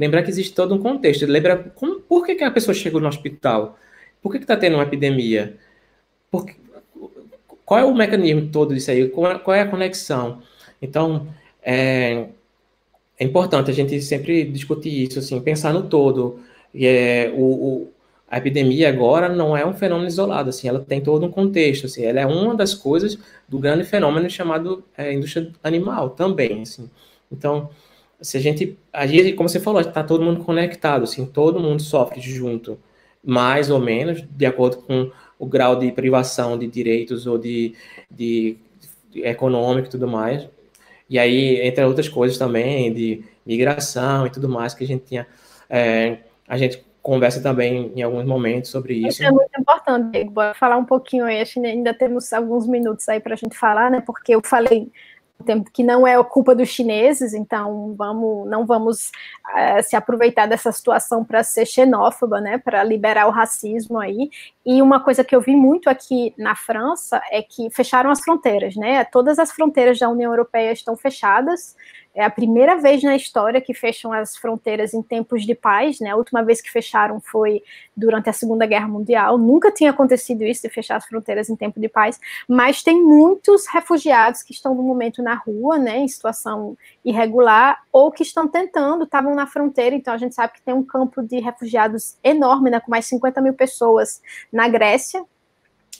[0.00, 1.26] lembrar que existe todo um contexto.
[1.26, 3.78] Lembra como, por que, que a pessoa chegou no hospital?
[4.22, 5.58] Por que está tendo uma epidemia?
[6.30, 6.46] Por,
[7.66, 9.08] qual é o mecanismo todo disso aí?
[9.10, 10.42] Qual é, qual é a conexão?
[10.80, 11.28] Então,
[11.62, 12.28] é,
[13.18, 16.40] é, importante a gente sempre discutir isso, assim, pensar no todo.
[16.72, 17.92] E é, o, o,
[18.28, 22.04] a epidemia agora não é um fenômeno isolado, assim, ela tem todo um contexto, assim,
[22.04, 26.88] ela é uma das coisas do grande fenômeno chamado é, indústria animal também, assim.
[27.30, 27.70] Então,
[28.20, 32.20] se a gente agir, como você falou, está todo mundo conectado, assim, todo mundo sofre
[32.20, 32.78] junto,
[33.24, 37.74] mais ou menos, de acordo com o grau de privação de direitos ou de,
[38.10, 38.56] de,
[39.10, 40.48] de econômico e tudo mais.
[41.08, 45.26] E aí, entre outras coisas também, de migração e tudo mais, que a gente tinha,
[45.68, 49.08] é, a gente conversa também em alguns momentos sobre isso.
[49.08, 50.30] Isso é muito importante, Diego.
[50.30, 53.56] Bora falar um pouquinho aí, acho que ainda temos alguns minutos aí para a gente
[53.56, 54.02] falar, né?
[54.04, 54.92] Porque eu falei
[55.72, 61.24] que não é culpa dos chineses, então vamos, não vamos uh, se aproveitar dessa situação
[61.24, 64.30] para ser xenófoba, né, para liberar o racismo aí.
[64.64, 68.76] E uma coisa que eu vi muito aqui na França é que fecharam as fronteiras,
[68.76, 69.04] né?
[69.04, 71.74] Todas as fronteiras da União Europeia estão fechadas.
[72.12, 76.10] É a primeira vez na história que fecham as fronteiras em tempos de paz, né?
[76.10, 77.62] A última vez que fecharam foi
[77.96, 79.38] durante a Segunda Guerra Mundial.
[79.38, 83.66] Nunca tinha acontecido isso de fechar as fronteiras em tempo de paz, mas tem muitos
[83.68, 89.04] refugiados que estão no momento na rua, né, em situação irregular, ou que estão tentando,
[89.04, 89.94] estavam na fronteira.
[89.94, 93.40] Então a gente sabe que tem um campo de refugiados enorme, né, com mais 50
[93.40, 94.20] mil pessoas
[94.52, 95.24] na Grécia,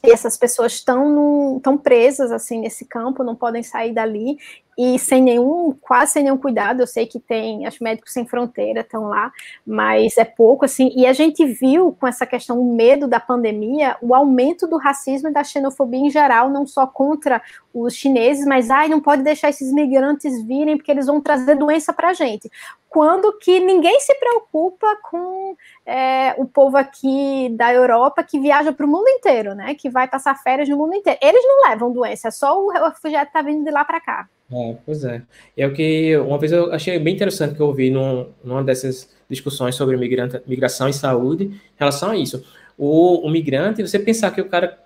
[0.02, 4.38] e essas pessoas estão tão presas assim nesse campo, não podem sair dali
[4.82, 6.80] e sem nenhum, quase sem nenhum cuidado.
[6.80, 9.30] Eu sei que tem, as médicos sem fronteira estão lá,
[9.66, 10.90] mas é pouco assim.
[10.96, 15.28] E a gente viu com essa questão, o medo da pandemia, o aumento do racismo
[15.28, 17.42] e da xenofobia em geral, não só contra
[17.74, 21.92] os chineses, mas ai, não pode deixar esses migrantes virem porque eles vão trazer doença
[21.92, 22.50] para a gente.
[22.88, 25.54] Quando que ninguém se preocupa com
[25.84, 29.74] é, o povo aqui da Europa que viaja para o mundo inteiro, né?
[29.74, 31.18] Que vai passar férias no mundo inteiro.
[31.20, 34.26] Eles não levam doença, é só o refugiado que está vindo de lá para cá.
[34.52, 35.22] É, pois é.
[35.56, 39.08] É o que uma vez eu achei bem interessante que eu ouvi num, numa dessas
[39.28, 42.44] discussões sobre migrante, migração e saúde em relação a isso.
[42.76, 44.78] O, o migrante, você pensar que o cara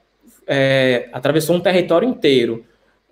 [0.46, 2.64] é, atravessou um território inteiro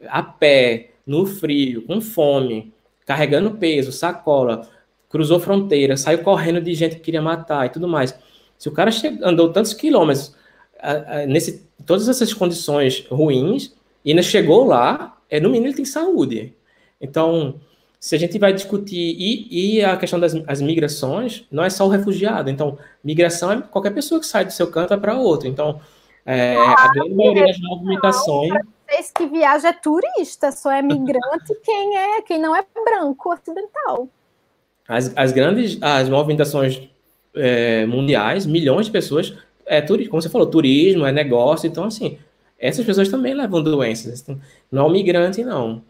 [0.08, 2.72] a pé, no frio, com fome,
[3.06, 4.68] carregando peso, sacola,
[5.08, 8.16] cruzou fronteira, saiu correndo de gente que queria matar e tudo mais.
[8.58, 8.90] Se o cara
[9.22, 10.34] andou tantos quilômetros
[10.78, 13.74] a, a, nesse todas essas condições ruins
[14.04, 16.54] e ainda chegou lá, é, no mínimo ele tem saúde.
[17.00, 17.58] Então,
[17.98, 21.86] se a gente vai discutir, e, e a questão das as migrações, não é só
[21.86, 22.50] o refugiado.
[22.50, 25.48] Então, migração é qualquer pessoa que sai do seu canto para outro.
[25.48, 25.80] Então,
[26.26, 28.52] é, ah, a grande maioria das movimentações.
[28.86, 34.06] Vocês que viaja é turista, só é migrante quem é quem não é branco ocidental.
[34.86, 36.90] As, as grandes as movimentações
[37.34, 42.18] é, mundiais, milhões de pessoas, é turismo, como você falou, turismo, é negócio, então assim,
[42.62, 44.22] essas pessoas também levam doenças.
[44.22, 44.40] Então,
[44.70, 45.82] não é um migrante, não.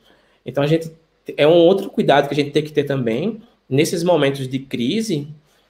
[0.45, 0.91] Então a gente
[1.37, 5.29] é um outro cuidado que a gente tem que ter também nesses momentos de crise,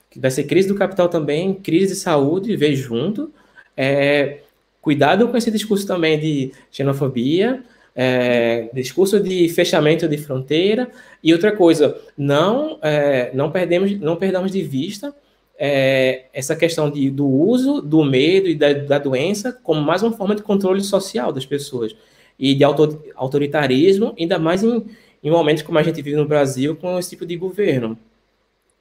[0.08, 3.32] que vai ser crise do capital também, crise de saúde, ver junto.
[3.76, 4.38] É,
[4.80, 7.62] cuidado com esse discurso também de xenofobia,
[7.96, 10.88] é, discurso de fechamento de fronteira
[11.22, 15.14] e outra coisa, não é, não perdemos não perdamos de vista
[15.58, 20.12] é, essa questão de, do uso do medo e da, da, doença como mais uma
[20.12, 21.94] forma de controle social das pessoas
[22.38, 24.84] e de autor, autoritarismo, ainda mais em,
[25.22, 27.96] em momentos como a gente vive no Brasil com esse tipo de governo.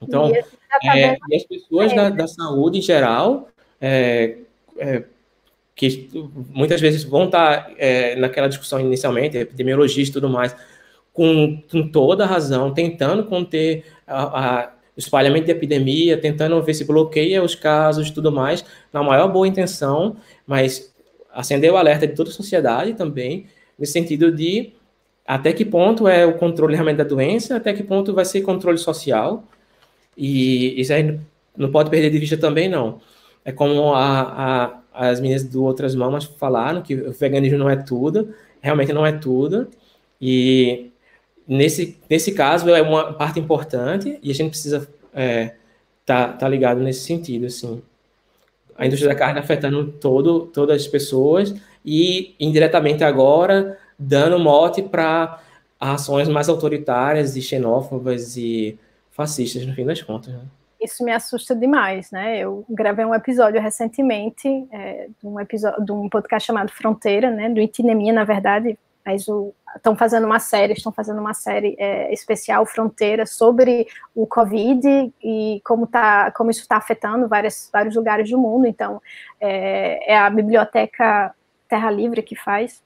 [0.02, 0.32] Então,
[0.84, 3.50] é, e as pessoas da, da, saúde em geral,
[3.80, 4.38] é,
[4.78, 5.04] é,
[5.76, 6.10] que
[6.50, 10.56] muitas vezes vão estar é, naquela discussão inicialmente, epidemiologia e tudo mais,
[11.14, 16.86] com, com toda a razão, tentando conter a, a espalhamento de epidemia, tentando ver se
[16.86, 20.16] bloqueia os casos e tudo mais, na maior boa intenção,
[20.48, 20.94] mas
[21.34, 23.48] acender o alerta de toda a sociedade também,
[23.78, 24.74] nesse sentido de
[25.26, 28.78] até que ponto é o controle realmente da doença, até que ponto vai ser controle
[28.78, 29.44] social,
[30.18, 31.20] e isso aí
[31.56, 33.00] não pode perder de vista também, não.
[33.46, 37.76] É como a, a, as meninas do Outras Mamas falaram, que o veganismo não é
[37.76, 39.68] tudo, realmente não é tudo,
[40.20, 40.91] e
[41.52, 45.56] nesse, nesse caso é uma parte importante, e a gente precisa é,
[46.06, 47.82] tá, tá ligado nesse sentido, assim.
[48.78, 51.54] A indústria da carne afetando todo, todas as pessoas,
[51.86, 55.42] e indiretamente agora dando mote para
[55.80, 58.80] ações mais autoritárias e xenófobas e
[59.12, 60.34] fascistas, no fim das contas.
[60.34, 60.42] Né?
[60.82, 62.40] Isso me assusta demais, né?
[62.40, 67.50] Eu gravei um episódio recentemente, é, de, um episódio, de um podcast chamado Fronteira, né?
[67.50, 69.28] Do Itinemia, na verdade, mas
[69.76, 75.62] estão fazendo uma série, estão fazendo uma série é, especial Fronteira sobre o Covid e
[75.64, 78.66] como tá, como isso está afetando várias, vários lugares do mundo.
[78.66, 79.02] Então,
[79.40, 81.34] é, é a biblioteca
[81.68, 82.84] Terra Livre que faz.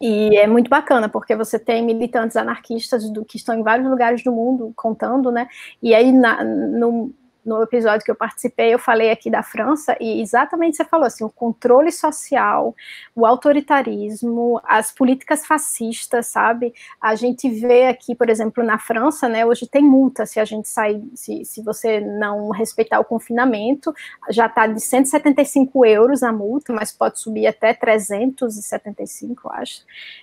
[0.00, 4.22] E é muito bacana, porque você tem militantes anarquistas do, que estão em vários lugares
[4.24, 5.48] do mundo contando, né?
[5.82, 7.12] E aí, na, no,
[7.44, 11.24] no episódio que eu participei, eu falei aqui da França, e exatamente você falou assim:
[11.24, 12.74] o controle social,
[13.14, 16.72] o autoritarismo, as políticas fascistas, sabe?
[17.00, 19.44] A gente vê aqui, por exemplo, na França, né?
[19.44, 23.94] Hoje tem multa se a gente sair, se, se você não respeitar o confinamento,
[24.30, 29.82] já está de 175 euros a multa, mas pode subir até 375, eu acho.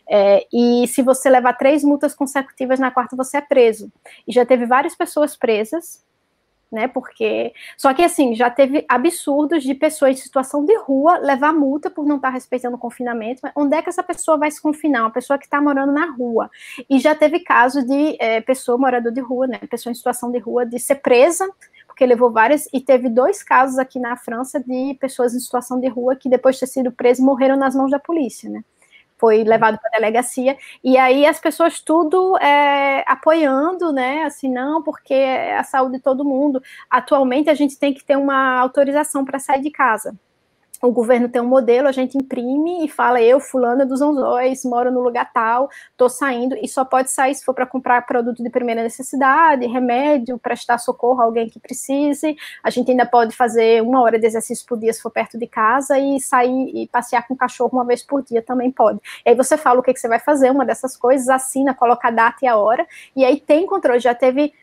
[0.09, 3.91] É, e se você levar três multas consecutivas na quarta, você é preso.
[4.27, 6.01] E já teve várias pessoas presas
[6.71, 6.87] né?
[6.87, 11.89] Porque só que assim já teve absurdos de pessoas em situação de rua levar multa
[11.89, 13.41] por não estar respeitando o confinamento.
[13.43, 15.01] Mas onde é que essa pessoa vai se confinar?
[15.01, 16.49] Uma pessoa que está morando na rua.
[16.89, 19.59] E já teve caso de é, pessoa morador de rua, né?
[19.69, 21.47] Pessoa em situação de rua de ser presa
[21.87, 25.87] porque levou várias e teve dois casos aqui na França de pessoas em situação de
[25.87, 28.63] rua que depois de ter sido presas morreram nas mãos da polícia, né?
[29.21, 34.81] Foi levado para a delegacia, e aí as pessoas tudo é, apoiando, né, assim, não,
[34.83, 36.61] porque é a saúde de todo mundo.
[36.89, 40.17] Atualmente a gente tem que ter uma autorização para sair de casa
[40.81, 44.91] o governo tem um modelo, a gente imprime e fala, eu, fulana dos Anzóis, moro
[44.91, 48.49] no lugar tal, tô saindo, e só pode sair se for para comprar produto de
[48.49, 54.01] primeira necessidade, remédio, prestar socorro a alguém que precise, a gente ainda pode fazer uma
[54.01, 57.33] hora de exercício por dia se for perto de casa, e sair e passear com
[57.33, 58.99] o cachorro uma vez por dia também pode.
[59.25, 62.07] E aí você fala o que, que você vai fazer, uma dessas coisas, assina, coloca
[62.07, 64.53] a data e a hora, e aí tem controle, já teve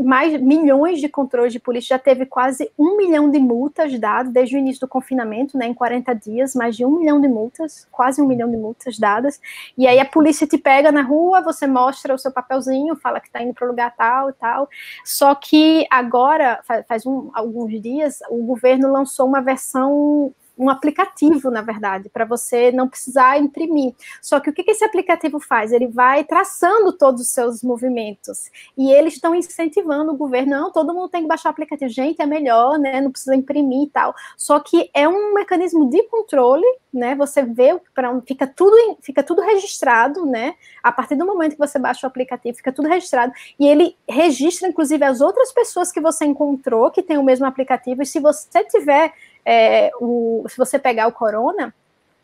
[0.00, 4.56] mais milhões de controles de polícia, já teve quase um milhão de multas dadas desde
[4.56, 8.20] o início do confinamento, né, em 40 dias, mais de um milhão de multas, quase
[8.20, 9.40] um milhão de multas dadas,
[9.76, 13.28] e aí a polícia te pega na rua, você mostra o seu papelzinho, fala que
[13.28, 14.68] está indo para o lugar tal e tal,
[15.04, 21.50] só que agora, faz, faz um, alguns dias, o governo lançou uma versão um aplicativo,
[21.50, 23.94] na verdade, para você não precisar imprimir.
[24.20, 25.72] Só que o que, esse aplicativo faz?
[25.72, 28.50] Ele vai traçando todos os seus movimentos.
[28.76, 31.90] E eles estão incentivando o governo, não, todo mundo tem que baixar o aplicativo.
[31.90, 33.00] Gente, é melhor, né?
[33.00, 34.14] Não precisa imprimir e tal.
[34.36, 37.14] Só que é um mecanismo de controle, né?
[37.14, 40.54] Você vê para fica tudo fica tudo registrado, né?
[40.82, 44.68] A partir do momento que você baixa o aplicativo, fica tudo registrado e ele registra
[44.68, 48.62] inclusive as outras pessoas que você encontrou que tem o mesmo aplicativo e se você
[48.64, 49.12] tiver
[49.44, 51.74] é, o, se você pegar o corona,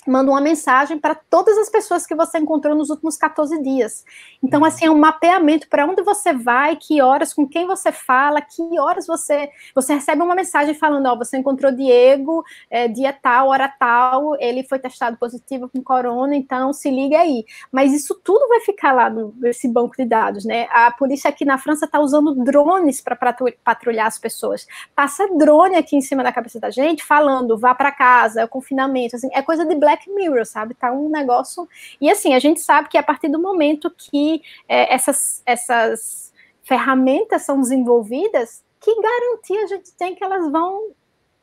[0.08, 4.04] manda uma mensagem para todas as pessoas que você encontrou nos últimos 14 dias.
[4.42, 8.40] Então, assim, é um mapeamento para onde você vai, que horas, com quem você fala,
[8.40, 13.48] que horas você você recebe uma mensagem falando, ó, você encontrou Diego, é, dia tal,
[13.48, 17.44] hora tal, ele foi testado positivo com corona, então se liga aí.
[17.70, 20.66] Mas isso tudo vai ficar lá no, nesse banco de dados, né?
[20.70, 23.16] A polícia aqui na França está usando drones para
[23.64, 24.66] patrulhar as pessoas.
[24.94, 28.48] Passa drone aqui em cima da cabeça da gente, falando, vá para casa, é o
[28.48, 30.74] confinamento, assim, é coisa de black Black Mirror, sabe?
[30.74, 31.68] Tá um negócio.
[32.00, 36.32] E assim, a gente sabe que a partir do momento que é, essas, essas
[36.62, 40.92] ferramentas são desenvolvidas, que garantia a gente tem que elas vão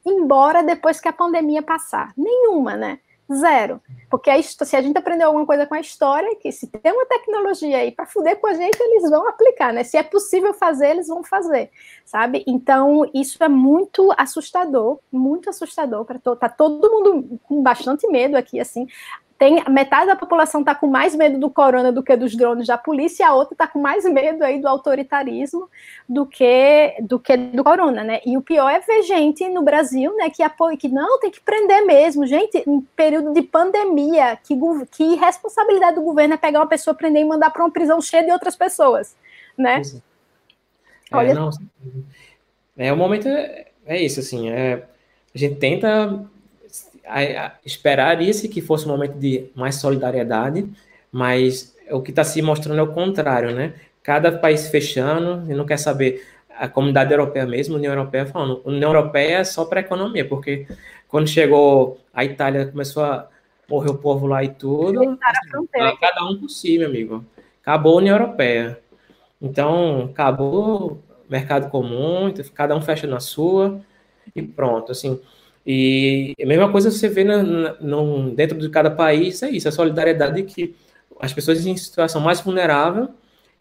[0.05, 2.13] embora depois que a pandemia passar?
[2.15, 2.99] Nenhuma, né?
[3.33, 3.81] Zero.
[4.09, 7.05] Porque a, se a gente aprendeu alguma coisa com a história, que se tem uma
[7.05, 9.83] tecnologia aí para fuder com a gente, eles vão aplicar, né?
[9.83, 11.71] Se é possível fazer, eles vão fazer,
[12.05, 12.43] sabe?
[12.45, 18.37] Então, isso é muito assustador, muito assustador para to tá todo mundo com bastante medo
[18.37, 18.87] aqui, assim
[19.37, 22.77] tem metade da população está com mais medo do corona do que dos drones da
[22.77, 25.69] polícia, e a outra está com mais medo aí do autoritarismo
[26.07, 28.21] do que do que do corona, né?
[28.25, 31.41] E o pior é ver gente no Brasil, né, que apoia que não tem que
[31.41, 34.57] prender mesmo, gente, em período de pandemia, que
[34.91, 38.23] que responsabilidade do governo é pegar uma pessoa, prender e mandar para uma prisão cheia
[38.23, 39.17] de outras pessoas,
[39.57, 39.81] né?
[41.11, 41.49] É, Olha, não,
[42.77, 44.85] é o momento é, é isso assim, é,
[45.33, 46.25] a gente tenta
[47.63, 50.67] esperaria-se que fosse um momento de mais solidariedade,
[51.11, 53.73] mas o que está se mostrando é o contrário, né?
[54.01, 56.25] Cada país fechando e não quer saber
[56.57, 59.83] a comunidade europeia mesmo, a União Europeia falando, a União Europeia é só para a
[59.83, 60.67] economia, porque
[61.07, 63.27] quando chegou a Itália começou a
[63.69, 67.25] morrer o povo lá e tudo, assim, cada um por si, meu amigo.
[67.61, 68.79] Acabou a União Europeia.
[69.41, 73.81] Então, acabou o mercado comum, então cada um fecha na sua
[74.35, 75.19] e pronto, assim.
[75.65, 79.67] E a mesma coisa você vê na, na, no, dentro de cada país, é isso,
[79.67, 80.75] a solidariedade que
[81.19, 83.09] as pessoas em situação mais vulnerável,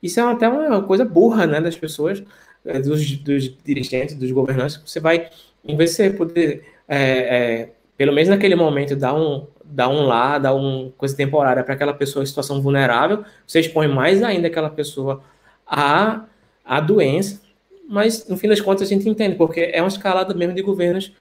[0.02, 2.22] isso é até uma coisa burra, né, das pessoas,
[2.64, 5.30] é, dos, dos dirigentes, dos governantes, você vai,
[5.64, 10.02] em vez de você poder, é, é, pelo menos naquele momento, dar um, dar um
[10.02, 14.48] lá, dar uma coisa temporária para aquela pessoa em situação vulnerável, você expõe mais ainda
[14.48, 15.22] aquela pessoa
[15.66, 16.24] à,
[16.64, 17.40] à doença,
[17.88, 21.12] mas no fim das contas a gente entende, porque é uma escalada mesmo de governos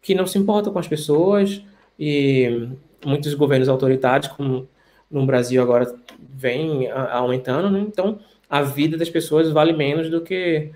[0.00, 1.62] que não se importam com as pessoas
[1.98, 2.68] e
[3.04, 4.68] muitos governos autoritários, como
[5.10, 7.80] no Brasil agora vem aumentando, né?
[7.80, 8.18] então
[8.48, 10.70] a vida das pessoas vale menos do que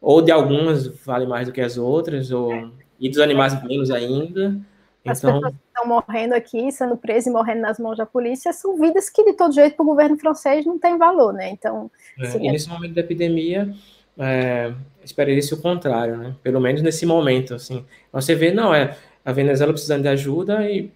[0.00, 4.58] ou de algumas vale mais do que as outras, ou e dos animais menos ainda.
[5.04, 5.34] As então...
[5.34, 9.08] pessoas que estão morrendo aqui, sendo presas e morrendo nas mãos da polícia, são vidas
[9.08, 11.50] que, de todo jeito, para o governo francês não tem valor, né?
[11.50, 11.90] Então.
[12.18, 13.72] É, e nesse momento da epidemia,
[14.18, 14.72] é,
[15.04, 16.34] esperaria-se o contrário, né?
[16.42, 17.84] Pelo menos nesse momento, assim.
[18.12, 20.90] Você vê, não, é a Venezuela precisando de ajuda e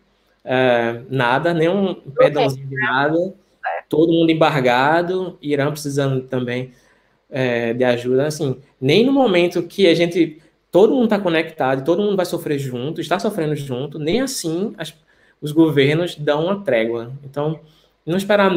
[0.45, 3.35] é, nada, nenhum perdãozinho de nada,
[3.89, 6.73] todo mundo embargado, Irã precisando também
[7.29, 8.57] é, de ajuda, assim.
[8.81, 10.41] Nem no momento que a gente,
[10.71, 14.95] todo mundo está conectado, todo mundo vai sofrer junto, está sofrendo junto, nem assim as,
[15.41, 17.13] os governos dão uma trégua.
[17.25, 17.61] Então,
[18.07, 18.51] não esperar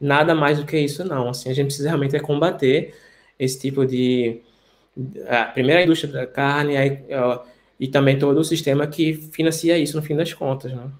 [0.00, 1.28] nada mais do que isso, não.
[1.28, 2.94] Assim, a gente precisa realmente é combater
[3.40, 4.42] esse tipo de.
[5.28, 6.98] A primeira indústria da carne aí,
[7.78, 10.72] e também todo o sistema que financia isso no fim das contas.
[10.72, 10.90] Né?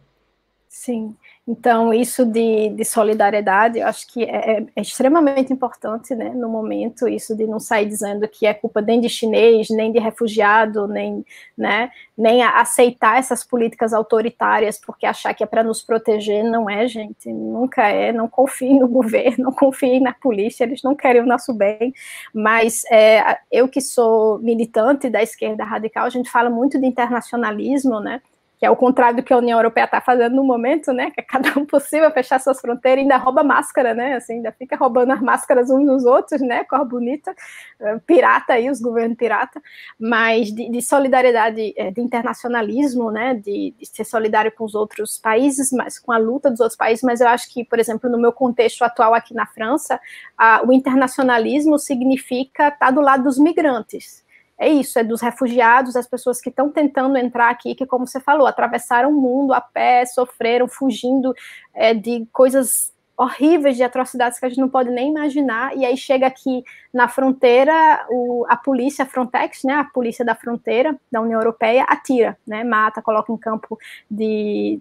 [0.66, 1.14] Sim.
[1.50, 6.48] Então, isso de, de solidariedade, eu acho que é, é, é, extremamente importante, né, no
[6.48, 10.86] momento, isso de não sair dizendo que é culpa nem de chinês, nem de refugiado,
[10.86, 11.24] nem,
[11.58, 16.86] né, nem aceitar essas políticas autoritárias, porque achar que é para nos proteger, não é,
[16.86, 21.26] gente, nunca é, não confie no governo, não confie na polícia, eles não querem o
[21.26, 21.92] nosso bem,
[22.32, 27.98] mas é, eu que sou militante da esquerda radical, a gente fala muito de internacionalismo,
[27.98, 28.22] né,
[28.60, 31.10] que é o contrário do que a União Europeia está fazendo no momento, né?
[31.10, 34.16] Que é cada um possível fechar suas fronteiras e ainda rouba máscara, né?
[34.16, 36.62] Assim, ainda fica roubando as máscaras uns nos outros, né?
[36.64, 37.34] Cor bonita,
[37.80, 39.62] eh, pirata aí, os governos pirata,
[39.98, 43.32] mas de, de solidariedade, eh, de internacionalismo, né?
[43.32, 47.02] De, de, ser solidário com os outros países, mas com a luta dos outros países.
[47.02, 49.98] Mas eu acho que, por exemplo, no meu contexto atual aqui na França,
[50.36, 54.22] a, o internacionalismo significa estar tá do lado dos migrantes
[54.60, 58.20] é isso, é dos refugiados, das pessoas que estão tentando entrar aqui, que, como você
[58.20, 61.34] falou, atravessaram o mundo a pé, sofreram, fugindo
[61.72, 65.96] é, de coisas horríveis, de atrocidades que a gente não pode nem imaginar, e aí
[65.96, 71.22] chega aqui na fronteira, o, a polícia, a Frontex, né, a polícia da fronteira da
[71.22, 73.78] União Europeia, atira, né, mata, coloca em campo
[74.10, 74.78] de,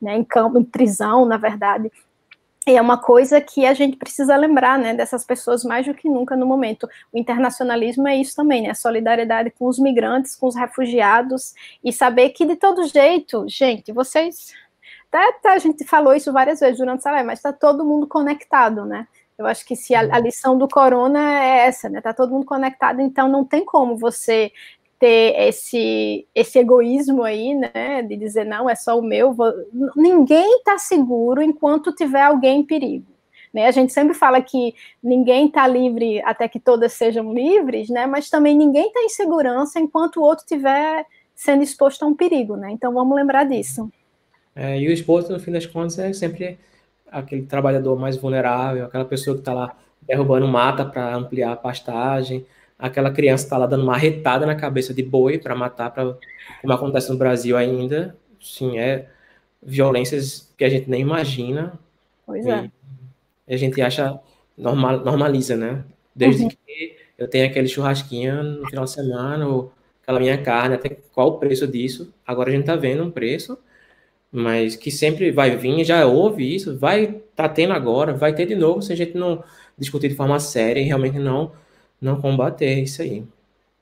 [0.00, 1.92] né, em campo, em prisão, na verdade,
[2.66, 6.08] e é uma coisa que a gente precisa lembrar, né, dessas pessoas mais do que
[6.08, 6.88] nunca no momento.
[7.12, 12.30] O internacionalismo é isso também, né, solidariedade com os migrantes, com os refugiados, e saber
[12.30, 14.52] que de todo jeito, gente, vocês
[15.12, 18.86] até, a gente falou isso várias vezes durante a live, mas está todo mundo conectado,
[18.86, 19.06] né?
[19.36, 22.00] Eu acho que se a, a, lição do corona é essa, né?
[22.00, 24.52] Tá todo mundo conectado, então não tem como você
[25.02, 28.02] ter esse, esse egoísmo aí, né?
[28.02, 29.32] De dizer, não, é só o meu.
[29.32, 29.52] Vou...
[29.96, 33.10] Ninguém está seguro enquanto tiver alguém em perigo.
[33.52, 33.66] Né?
[33.66, 38.06] A gente sempre fala que ninguém está livre até que todas sejam livres, né?
[38.06, 42.54] mas também ninguém está em segurança enquanto o outro estiver sendo exposto a um perigo.
[42.54, 42.70] Né?
[42.70, 43.90] Então vamos lembrar disso.
[44.54, 46.60] É, e o exposto, no fim das contas, é sempre
[47.10, 52.46] aquele trabalhador mais vulnerável, aquela pessoa que está lá derrubando mata para ampliar a pastagem,
[52.82, 56.16] aquela criança está lá dando uma retada na cabeça de boi para matar, pra,
[56.60, 58.14] como acontece no Brasil ainda.
[58.40, 59.08] Sim, é
[59.62, 61.72] violências que a gente nem imagina.
[62.26, 62.70] Pois é
[63.48, 64.18] a gente acha,
[64.56, 65.84] normal, normaliza, né?
[66.14, 66.48] Desde uhum.
[66.48, 69.72] que eu tenho aquele churrasquinho no final de semana, ou
[70.02, 72.12] aquela minha carne, até qual o preço disso.
[72.26, 73.58] Agora a gente tá vendo um preço,
[74.30, 78.54] mas que sempre vai vir, já houve isso, vai tá tendo agora, vai ter de
[78.54, 79.42] novo se a gente não
[79.78, 81.52] discutir de forma séria e realmente não,
[82.02, 83.24] não combater isso aí.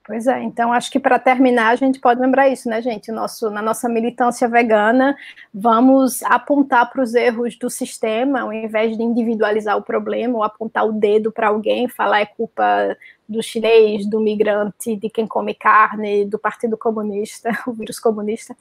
[0.06, 3.12] Pois é, então acho que para terminar a gente pode lembrar isso, né, gente?
[3.12, 5.16] Nosso, na nossa militância vegana,
[5.54, 10.84] vamos apontar para os erros do sistema, ao invés de individualizar o problema ou apontar
[10.84, 12.96] o dedo para alguém, falar é culpa
[13.28, 18.56] do chinês, do migrante, de quem come carne, do Partido Comunista, o vírus comunista.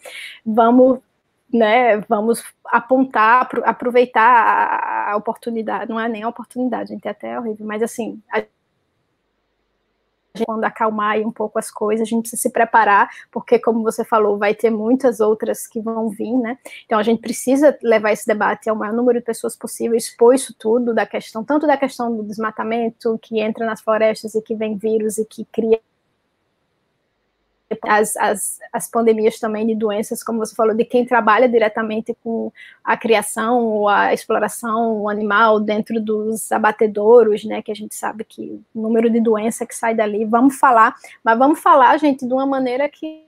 [0.46, 1.00] Vamos
[1.52, 7.40] né, vamos apontar, aproveitar a, a oportunidade, não é nem a oportunidade, gente, é até
[7.40, 8.44] horrível, mas assim, a
[10.46, 14.38] quando acalmar um pouco as coisas, a gente precisa se preparar, porque, como você falou,
[14.38, 16.58] vai ter muitas outras que vão vir, né?
[16.86, 20.54] Então, a gente precisa levar esse debate ao maior número de pessoas possível, expor isso
[20.58, 24.78] tudo, da questão, tanto da questão do desmatamento, que entra nas florestas e que vem
[24.78, 25.80] vírus e que cria
[27.84, 32.52] as, as, as pandemias também de doenças, como você falou, de quem trabalha diretamente com
[32.84, 38.62] a criação ou a exploração animal dentro dos abatedouros, né, que a gente sabe que
[38.74, 42.46] o número de doença que sai dali, vamos falar, mas vamos falar, gente, de uma
[42.46, 43.28] maneira que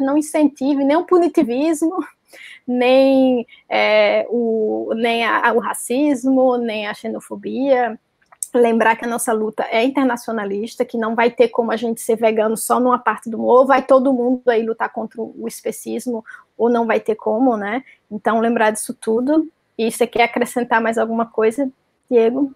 [0.00, 1.96] não incentive nem o punitivismo,
[2.66, 7.98] nem, é, o, nem a, o racismo, nem a xenofobia,
[8.58, 12.16] lembrar que a nossa luta é internacionalista, que não vai ter como a gente ser
[12.16, 16.24] vegano só numa parte do mundo, ou vai todo mundo aí lutar contra o especismo,
[16.56, 17.84] ou não vai ter como, né?
[18.10, 19.48] Então, lembrar disso tudo.
[19.76, 21.68] E você quer acrescentar mais alguma coisa,
[22.10, 22.52] Diego?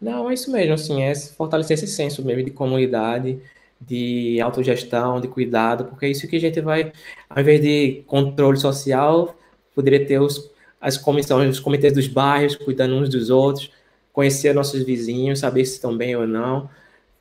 [0.00, 3.40] Não, é isso mesmo, assim, é fortalecer esse senso mesmo de comunidade,
[3.80, 6.92] de autogestão, de cuidado, porque é isso que a gente vai,
[7.30, 9.36] ao invés de controle social,
[9.74, 13.70] poderia ter os, as comissões, os comitês dos bairros cuidando uns dos outros,
[14.12, 16.68] conhecer nossos vizinhos, saber se estão bem ou não.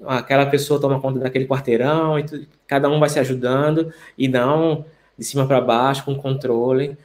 [0.06, 4.86] Aquela pessoa toma conta daquele quarteirão, e tu, cada um vai se ajudando, e não
[5.18, 6.98] de cima para baixo, com controle.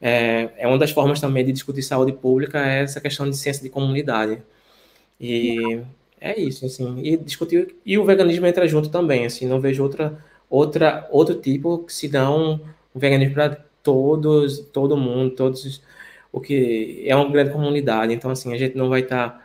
[0.00, 3.62] É, é, uma das formas também de discutir saúde pública, é essa questão de ciência
[3.62, 4.42] de comunidade.
[5.20, 5.80] E
[6.20, 7.00] é isso, assim.
[7.02, 7.74] E discutir.
[7.86, 9.46] E o veganismo entra junto também, assim.
[9.46, 10.18] Não vejo outra,
[10.50, 12.54] outra, outro tipo que se dá um,
[12.94, 15.82] um veganismo para todos, todo mundo, todos
[16.32, 19.44] o que é uma grande comunidade, então assim, a gente não vai estar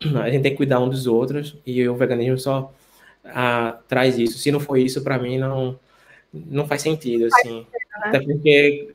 [0.00, 2.72] tá, a gente tem que cuidar um dos outros e o veganismo só
[3.24, 4.38] ah, traz isso.
[4.38, 5.78] Se não for isso, para mim não
[6.32, 7.60] não faz sentido assim.
[7.60, 7.66] Né?
[8.02, 8.94] Até porque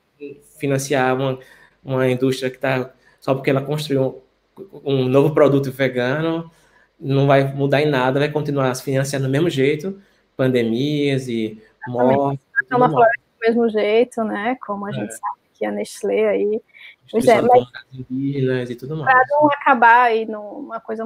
[0.57, 1.39] financiar uma,
[1.83, 4.21] uma indústria que está só porque ela construiu
[4.83, 6.51] um, um, novo produto vegano
[6.99, 10.01] não vai mudar em nada, vai continuar se financiando do mesmo jeito,
[10.35, 12.45] pandemias e mortes.
[12.69, 14.57] É uma floresta do mesmo jeito, né?
[14.65, 15.11] Como a gente é.
[15.11, 16.61] sabe que a Nestlé aí
[17.11, 19.11] Pois é, mas indígenas e tudo mais.
[19.11, 21.03] Para não acabar aí numa coisa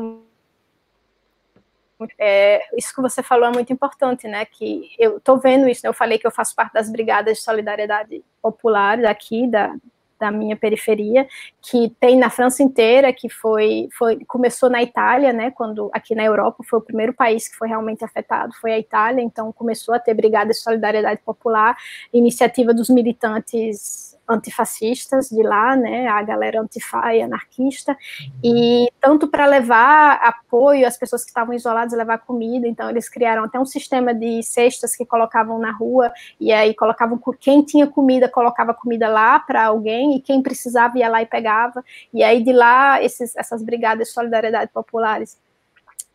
[2.19, 4.45] é, isso que você falou é muito importante, né?
[4.45, 5.81] Que eu estou vendo isso.
[5.83, 5.89] Né?
[5.89, 9.75] Eu falei que eu faço parte das brigadas de solidariedade popular daqui da,
[10.19, 11.27] da minha periferia,
[11.61, 15.51] que tem na França inteira, que foi, foi começou na Itália, né?
[15.51, 19.21] Quando aqui na Europa foi o primeiro país que foi realmente afetado, foi a Itália.
[19.21, 21.77] Então começou a ter brigadas de solidariedade popular,
[22.11, 27.97] iniciativa dos militantes antifascistas de lá, né, a galera antifa e anarquista,
[28.43, 33.43] e tanto para levar apoio às pessoas que estavam isoladas, levar comida, então eles criaram
[33.43, 38.29] até um sistema de cestas que colocavam na rua, e aí colocavam, quem tinha comida,
[38.29, 41.83] colocava comida lá para alguém, e quem precisava ia lá e pegava,
[42.13, 45.37] e aí de lá, esses, essas brigadas de solidariedade populares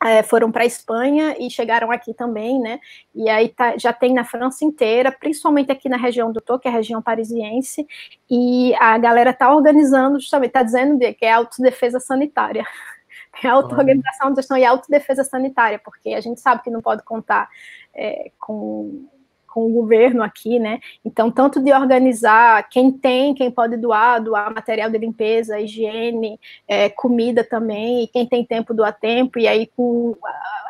[0.05, 2.79] é, foram para a Espanha e chegaram aqui também, né?
[3.15, 6.69] E aí tá, já tem na França inteira, principalmente aqui na região do Tô, que
[6.69, 7.87] é a região parisiense,
[8.31, 12.65] e a galera está organizando, justamente, está dizendo que é autodefesa sanitária.
[13.41, 17.49] É auto-organização, gestão e autodefesa sanitária, porque a gente sabe que não pode contar
[17.95, 19.07] é, com
[19.59, 20.79] com o governo aqui, né?
[21.05, 26.89] Então, tanto de organizar quem tem, quem pode doar, doar material de limpeza, higiene, é,
[26.89, 30.17] comida também, e quem tem tempo doa tempo, e aí com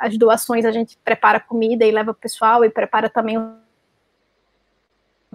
[0.00, 3.36] as doações a gente prepara comida e leva o pessoal e prepara também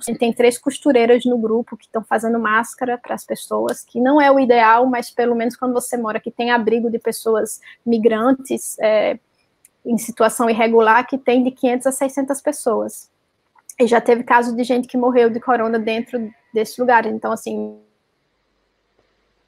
[0.02, 4.20] gente tem três costureiras no grupo que estão fazendo máscara para as pessoas, que não
[4.20, 8.78] é o ideal, mas pelo menos quando você mora que tem abrigo de pessoas migrantes
[8.80, 9.20] é,
[9.86, 13.13] em situação irregular, que tem de 500 a 600 pessoas.
[13.80, 17.06] E já teve caso de gente que morreu de corona dentro desse lugar.
[17.06, 17.80] Então, assim,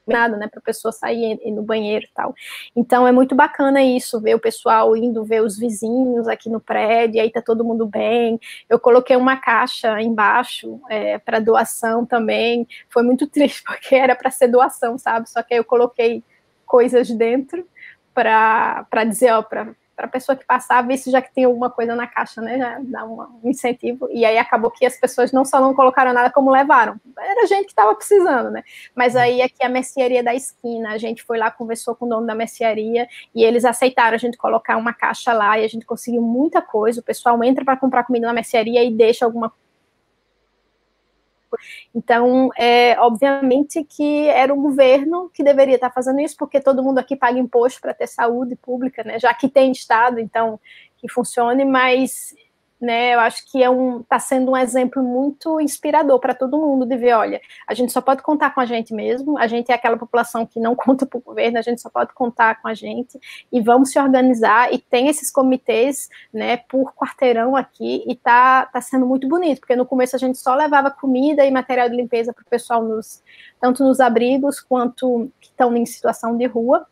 [0.07, 2.33] nada, né, para a pessoa sair no banheiro e tal.
[2.75, 7.21] Então é muito bacana isso, ver o pessoal indo ver os vizinhos aqui no prédio,
[7.21, 8.39] aí tá todo mundo bem.
[8.69, 12.67] Eu coloquei uma caixa embaixo é, para doação também.
[12.89, 15.29] Foi muito triste porque era para ser doação, sabe?
[15.29, 16.23] Só que aí eu coloquei
[16.65, 17.67] coisas dentro
[18.13, 21.95] para dizer, ó, para para a pessoa que passava, isso já que tem alguma coisa
[21.95, 25.61] na caixa, né, já dá um incentivo, e aí acabou que as pessoas não só
[25.61, 28.63] não colocaram nada, como levaram, era gente que estava precisando, né,
[28.93, 32.27] mas aí aqui a mercearia da esquina, a gente foi lá, conversou com o dono
[32.27, 36.21] da mercearia, e eles aceitaram a gente colocar uma caixa lá, e a gente conseguiu
[36.21, 39.51] muita coisa, o pessoal entra para comprar comida na mercearia e deixa alguma
[41.93, 46.99] então, é, obviamente que era o governo que deveria estar fazendo isso, porque todo mundo
[46.99, 49.19] aqui paga imposto para ter saúde pública, né?
[49.19, 50.59] Já que tem Estado, então
[50.97, 52.33] que funcione, mas
[52.85, 53.15] né?
[53.15, 56.95] Eu acho que é um está sendo um exemplo muito inspirador para todo mundo de
[56.95, 59.97] ver, olha, a gente só pode contar com a gente mesmo, a gente é aquela
[59.97, 63.19] população que não conta para o governo, a gente só pode contar com a gente
[63.51, 68.79] e vamos se organizar e tem esses comitês, né, por quarteirão aqui e tá tá
[68.79, 72.31] sendo muito bonito, porque no começo a gente só levava comida e material de limpeza
[72.31, 73.23] para o pessoal nos
[73.59, 76.85] tanto nos abrigos quanto que estão em situação de rua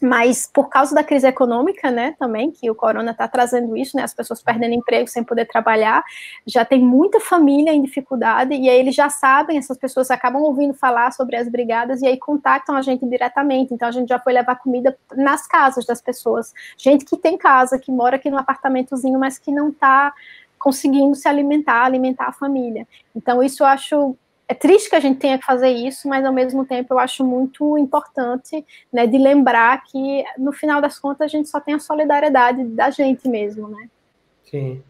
[0.00, 4.02] mas por causa da crise econômica, né, também, que o corona está trazendo isso, né,
[4.02, 6.02] as pessoas perdendo emprego sem poder trabalhar,
[6.46, 10.72] já tem muita família em dificuldade, e aí eles já sabem, essas pessoas acabam ouvindo
[10.72, 14.32] falar sobre as brigadas, e aí contactam a gente diretamente, então a gente já foi
[14.32, 19.18] levar comida nas casas das pessoas, gente que tem casa, que mora aqui no apartamentozinho,
[19.18, 20.12] mas que não está
[20.58, 22.86] conseguindo se alimentar, alimentar a família.
[23.16, 24.16] Então isso eu acho
[24.50, 27.24] é triste que a gente tenha que fazer isso, mas ao mesmo tempo eu acho
[27.24, 31.78] muito importante, né, de lembrar que no final das contas a gente só tem a
[31.78, 33.88] solidariedade da gente mesmo, né?
[34.42, 34.82] Sim.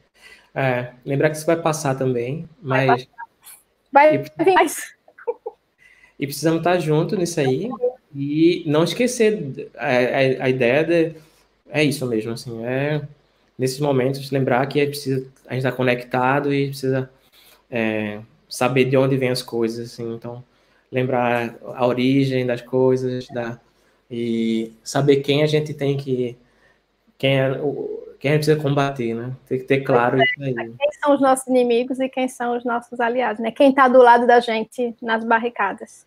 [0.54, 3.06] É, lembrar que isso vai passar também, mas
[3.92, 4.94] vai, vai vir mais.
[6.18, 7.68] E precisamos estar juntos nisso aí
[8.16, 11.20] e não esquecer a, a, a ideia de
[11.68, 13.02] é isso mesmo, assim, é
[13.58, 17.10] nesses momentos lembrar que é preciso a gente estar conectado e precisa
[17.70, 18.20] é,
[18.50, 20.44] saber de onde vêm as coisas, assim, então
[20.92, 23.58] lembrar a origem das coisas, da,
[24.10, 26.36] e saber quem a gente tem que
[27.16, 27.50] quem é
[28.18, 29.32] quem a gente precisa combater, né?
[29.46, 30.54] Tem que ter claro é, isso aí.
[30.54, 33.50] Quem são os nossos inimigos e quem são os nossos aliados, né?
[33.50, 36.06] Quem está do lado da gente nas barricadas.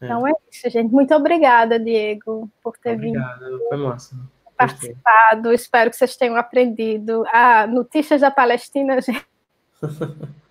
[0.00, 0.04] É.
[0.04, 0.92] Então é isso, gente.
[0.92, 3.58] Muito obrigada, Diego, por ter Obrigada, vindo.
[3.68, 4.16] Foi massa.
[4.56, 5.52] Participado.
[5.52, 7.24] Espero que vocês tenham aprendido.
[7.32, 9.26] Ah, notícias da Palestina, gente.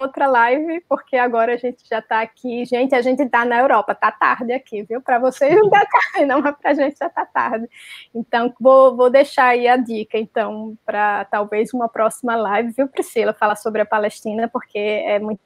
[0.00, 2.64] outra live, porque agora a gente já está aqui.
[2.64, 5.00] Gente, a gente está na Europa, tá tarde aqui, viu?
[5.00, 7.68] Para vocês não tá tarde, não, mas para a gente já está tarde.
[8.14, 13.32] Então, vou, vou deixar aí a dica, então, para talvez uma próxima live, viu, Priscila,
[13.32, 15.40] falar sobre a Palestina, porque é muito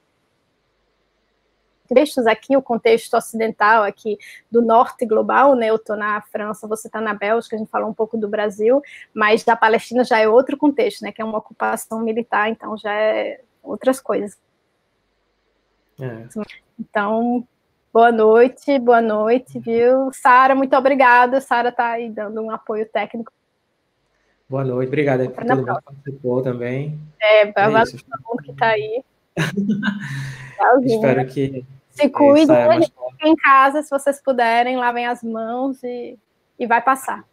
[1.87, 4.17] textos aqui, o contexto ocidental aqui
[4.51, 5.69] do norte global, né?
[5.69, 8.81] Eu estou na França, você está na Bélgica, a gente falou um pouco do Brasil,
[9.13, 11.11] mas da Palestina já é outro contexto, né?
[11.11, 14.37] Que é uma ocupação militar, então já é outras coisas.
[15.99, 16.27] É.
[16.79, 17.47] Então,
[17.93, 20.11] boa noite, boa noite, viu?
[20.13, 21.41] Sara, muito obrigada.
[21.41, 23.31] Sara está aí dando um apoio técnico.
[24.47, 26.99] Boa noite, obrigada por todo mundo que participou também.
[27.19, 29.03] É, é valeu todo mundo que está aí.
[30.83, 31.65] Espero que.
[31.89, 32.55] Se cuidem,
[33.23, 36.19] em casa, se vocês puderem, lavem as mãos e,
[36.59, 37.25] e vai passar.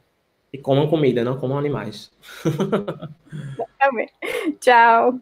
[0.53, 2.13] E comam comida, não comam animais.
[4.61, 5.19] Tchau.